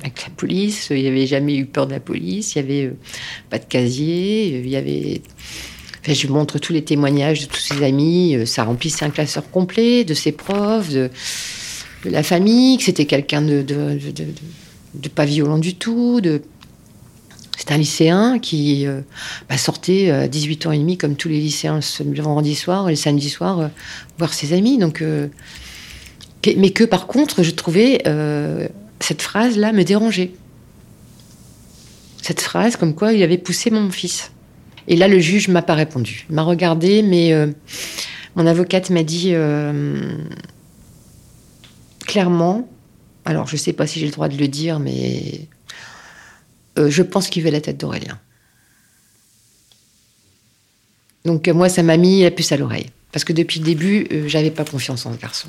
avec 0.00 0.24
la 0.24 0.30
police. 0.30 0.88
Il 0.90 1.02
n'y 1.02 1.08
avait 1.08 1.26
jamais 1.26 1.56
eu 1.56 1.66
peur 1.66 1.86
de 1.86 1.92
la 1.92 2.00
police. 2.00 2.54
Il 2.54 2.62
n'y 2.62 2.70
avait 2.70 2.86
euh, 2.86 2.96
pas 3.48 3.58
de 3.58 3.64
casier. 3.64 4.58
Il 4.58 4.68
y 4.68 4.76
avait. 4.76 5.22
Je 6.06 6.26
montre 6.28 6.58
tous 6.58 6.72
les 6.72 6.82
témoignages 6.82 7.40
de 7.40 7.46
tous 7.46 7.60
ses 7.60 7.82
amis. 7.82 8.34
euh, 8.34 8.46
Ça 8.46 8.64
remplissait 8.64 9.04
un 9.04 9.10
classeur 9.10 9.50
complet 9.50 10.04
de 10.04 10.14
ses 10.14 10.32
profs, 10.32 10.90
de, 10.90 11.10
la 12.04 12.22
famille. 12.22 12.78
Que 12.78 12.84
c'était 12.84 13.04
quelqu'un 13.04 13.42
de, 13.42 13.64
pas 15.14 15.24
violent 15.24 15.58
du 15.58 15.74
tout. 15.74 16.20
De, 16.20 16.42
c'est 17.58 17.72
un 17.72 17.78
lycéen 17.78 18.38
qui 18.38 18.86
euh, 18.86 19.02
bah, 19.48 19.58
sortait 19.58 20.10
à 20.10 20.28
18 20.28 20.66
ans 20.66 20.72
et 20.72 20.78
demi, 20.78 20.96
comme 20.96 21.16
tous 21.16 21.28
les 21.28 21.40
lycéens, 21.40 21.80
le 22.04 22.22
vendredi 22.22 22.54
soir 22.54 22.88
et 22.88 22.92
le 22.92 22.96
samedi 22.96 23.28
soir, 23.28 23.70
voir 24.18 24.32
ses 24.32 24.54
amis. 24.54 24.78
Donc, 24.78 25.04
mais 26.56 26.70
que 26.70 26.84
par 26.84 27.06
contre, 27.06 27.42
je 27.42 27.50
trouvais 27.50 28.02
cette 29.00 29.22
phrase-là 29.22 29.72
me 29.72 29.82
dérangeait. 29.82 30.32
Cette 32.22 32.40
phrase 32.40 32.76
comme 32.76 32.94
quoi 32.94 33.12
il 33.12 33.22
avait 33.22 33.38
poussé 33.38 33.70
mon 33.70 33.90
fils. 33.90 34.30
Et 34.88 34.96
là, 34.96 35.08
le 35.08 35.18
juge 35.18 35.48
m'a 35.48 35.62
pas 35.62 35.74
répondu. 35.74 36.26
Il 36.28 36.34
m'a 36.34 36.42
regardé, 36.42 37.02
mais 37.02 37.32
euh, 37.32 37.46
mon 38.36 38.46
avocate 38.46 38.90
m'a 38.90 39.02
dit 39.02 39.30
euh, 39.34 40.16
clairement, 42.06 42.68
alors 43.24 43.46
je 43.46 43.56
sais 43.56 43.72
pas 43.72 43.86
si 43.86 44.00
j'ai 44.00 44.06
le 44.06 44.12
droit 44.12 44.28
de 44.28 44.36
le 44.36 44.48
dire, 44.48 44.78
mais 44.80 45.48
euh, 46.78 46.90
je 46.90 47.02
pense 47.02 47.28
qu'il 47.28 47.42
veut 47.42 47.50
la 47.50 47.60
tête 47.60 47.78
d'Aurélien. 47.78 48.18
Donc 51.24 51.48
moi, 51.48 51.68
ça 51.68 51.82
m'a 51.82 51.96
mis 51.96 52.22
la 52.22 52.30
puce 52.30 52.52
à 52.52 52.56
l'oreille. 52.56 52.90
Parce 53.12 53.24
que 53.24 53.32
depuis 53.32 53.58
le 53.58 53.66
début, 53.66 54.06
j'avais 54.28 54.52
pas 54.52 54.64
confiance 54.64 55.04
en 55.04 55.12
ce 55.12 55.18
garçon. 55.18 55.48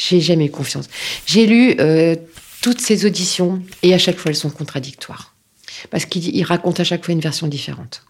J'ai 0.00 0.20
jamais 0.20 0.46
eu 0.46 0.50
confiance. 0.50 0.88
J'ai 1.26 1.46
lu 1.46 1.74
euh, 1.78 2.16
toutes 2.62 2.80
ses 2.80 3.04
auditions 3.04 3.62
et 3.82 3.92
à 3.92 3.98
chaque 3.98 4.16
fois, 4.16 4.30
elles 4.30 4.36
sont 4.36 4.50
contradictoires. 4.50 5.34
Parce 5.90 6.06
qu'il 6.06 6.34
il 6.34 6.42
raconte 6.42 6.80
à 6.80 6.84
chaque 6.84 7.04
fois 7.04 7.12
une 7.12 7.20
version 7.20 7.46
différente. 7.48 8.04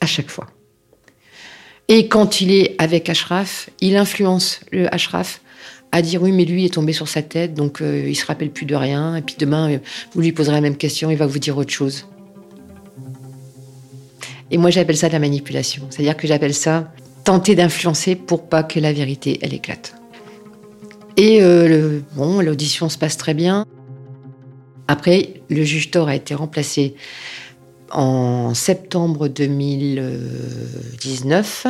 À 0.00 0.06
chaque 0.06 0.30
fois. 0.30 0.46
Et 1.88 2.06
quand 2.08 2.40
il 2.40 2.52
est 2.52 2.74
avec 2.78 3.08
Ashraf, 3.08 3.70
il 3.80 3.96
influence 3.96 4.60
le 4.70 4.94
Ashraf 4.94 5.40
à 5.90 6.02
dire 6.02 6.22
oui, 6.22 6.32
mais 6.32 6.44
lui 6.44 6.66
est 6.66 6.74
tombé 6.74 6.92
sur 6.92 7.08
sa 7.08 7.22
tête, 7.22 7.54
donc 7.54 7.80
euh, 7.80 8.06
il 8.06 8.14
se 8.14 8.24
rappelle 8.24 8.50
plus 8.50 8.66
de 8.66 8.76
rien. 8.76 9.16
Et 9.16 9.22
puis 9.22 9.34
demain, 9.38 9.72
euh, 9.72 9.78
vous 10.14 10.20
lui 10.20 10.32
poserez 10.32 10.54
la 10.54 10.60
même 10.60 10.76
question, 10.76 11.10
il 11.10 11.16
va 11.16 11.26
vous 11.26 11.38
dire 11.38 11.56
autre 11.56 11.72
chose. 11.72 12.06
Et 14.50 14.58
moi, 14.58 14.70
j'appelle 14.70 14.96
ça 14.96 15.08
de 15.08 15.14
la 15.14 15.18
manipulation. 15.18 15.86
C'est-à-dire 15.90 16.16
que 16.16 16.28
j'appelle 16.28 16.54
ça 16.54 16.92
tenter 17.24 17.54
d'influencer 17.54 18.16
pour 18.16 18.48
pas 18.48 18.62
que 18.62 18.78
la 18.78 18.92
vérité, 18.92 19.38
elle 19.42 19.54
éclate. 19.54 19.99
Et 21.16 21.42
euh, 21.42 22.00
bon, 22.14 22.40
l'audition 22.40 22.88
se 22.88 22.98
passe 22.98 23.16
très 23.16 23.34
bien. 23.34 23.64
Après, 24.88 25.42
le 25.48 25.62
juge 25.64 25.90
Thor 25.90 26.08
a 26.08 26.16
été 26.16 26.34
remplacé 26.34 26.94
en 27.92 28.54
septembre 28.54 29.28
2019. 29.28 31.66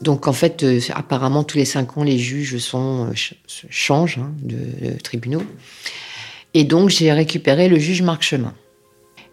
Donc 0.00 0.26
en 0.26 0.32
fait, 0.32 0.62
euh, 0.62 0.80
apparemment, 0.94 1.44
tous 1.44 1.58
les 1.58 1.64
cinq 1.64 1.96
ans, 1.96 2.02
les 2.02 2.18
juges 2.18 2.58
sont, 2.58 3.06
euh, 3.06 3.14
ch- 3.14 3.34
changent 3.70 4.18
hein, 4.18 4.32
de, 4.42 4.90
tribunaux. 5.02 5.42
Et 6.54 6.64
donc, 6.64 6.90
j'ai 6.90 7.12
récupéré 7.12 7.68
le 7.68 7.78
juge 7.78 8.02
Marc 8.02 8.22
Chemin. 8.22 8.52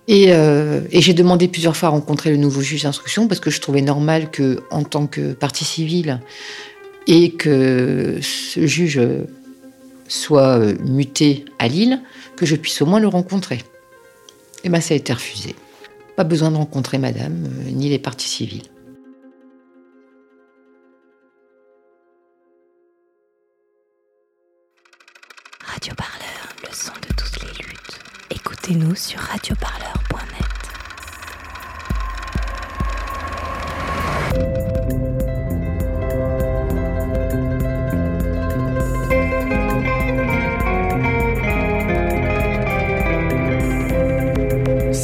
Et, 0.08 0.30
et 0.30 1.02
j'ai 1.02 1.14
demandé 1.14 1.48
plusieurs 1.48 1.78
fois 1.78 1.90
à 1.90 1.92
rencontrer 1.92 2.32
le 2.32 2.38
nouveau 2.38 2.62
juge 2.62 2.82
d'instruction 2.82 3.28
parce 3.28 3.40
que 3.40 3.52
je 3.52 3.62
trouvais 3.62 3.84
normal 3.84 4.32
que, 4.32 4.64
en 4.72 4.82
tant 4.84 5.06
que 5.06 5.34
partie 5.34 5.66
civile, 5.66 6.20
et 7.10 7.32
que 7.32 8.20
ce 8.22 8.68
juge 8.68 9.02
soit 10.08 10.60
euh, 10.60 10.76
muté 10.86 11.44
à 11.58 11.68
Lille, 11.68 12.02
que 12.38 12.46
je 12.46 12.56
puisse 12.56 12.82
au 12.84 12.86
moins 12.86 13.00
le 13.00 13.08
rencontrer. 13.08 13.64
Et 14.64 14.70
bien 14.70 14.80
ça 14.80 14.94
a 14.94 14.98
été 14.98 15.12
refusé. 15.12 15.56
Pas 16.16 16.24
besoin 16.24 16.52
de 16.52 16.58
rencontrer 16.58 17.00
madame, 17.00 17.46
euh, 17.46 17.72
ni 17.72 17.90
les 17.90 17.98
parties 17.98 18.30
civiles. 18.30 18.68
Radio 25.66 25.94
Parleur, 25.96 26.56
le 26.62 26.74
son 26.76 26.94
de 26.94 27.14
toutes 27.16 27.42
les 27.42 27.64
luttes. 27.64 28.00
Écoutez-nous 28.30 28.96
sur 28.96 29.20
radioparleur.net. 29.20 30.09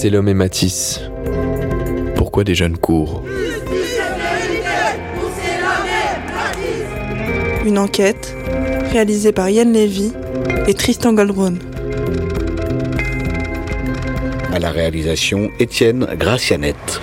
C'est 0.06 0.12
l'homme 0.12 0.30
et 0.30 0.36
Matisse. 0.36 1.02
Pourquoi 2.15 2.44
des 2.44 2.54
jeunes 2.54 2.78
courent 2.78 3.24
Une 7.65 7.80
enquête 7.80 8.36
réalisée 8.91 9.32
par 9.32 9.50
Yann 9.50 9.74
Lévy 9.74 10.13
et 10.68 10.76
Tristan 10.76 11.13
Goldbrun. 11.13 11.56
À 14.54 14.60
la 14.60 14.70
réalisation, 14.70 15.50
Étienne 15.58 16.06
Gracianette. 16.20 17.02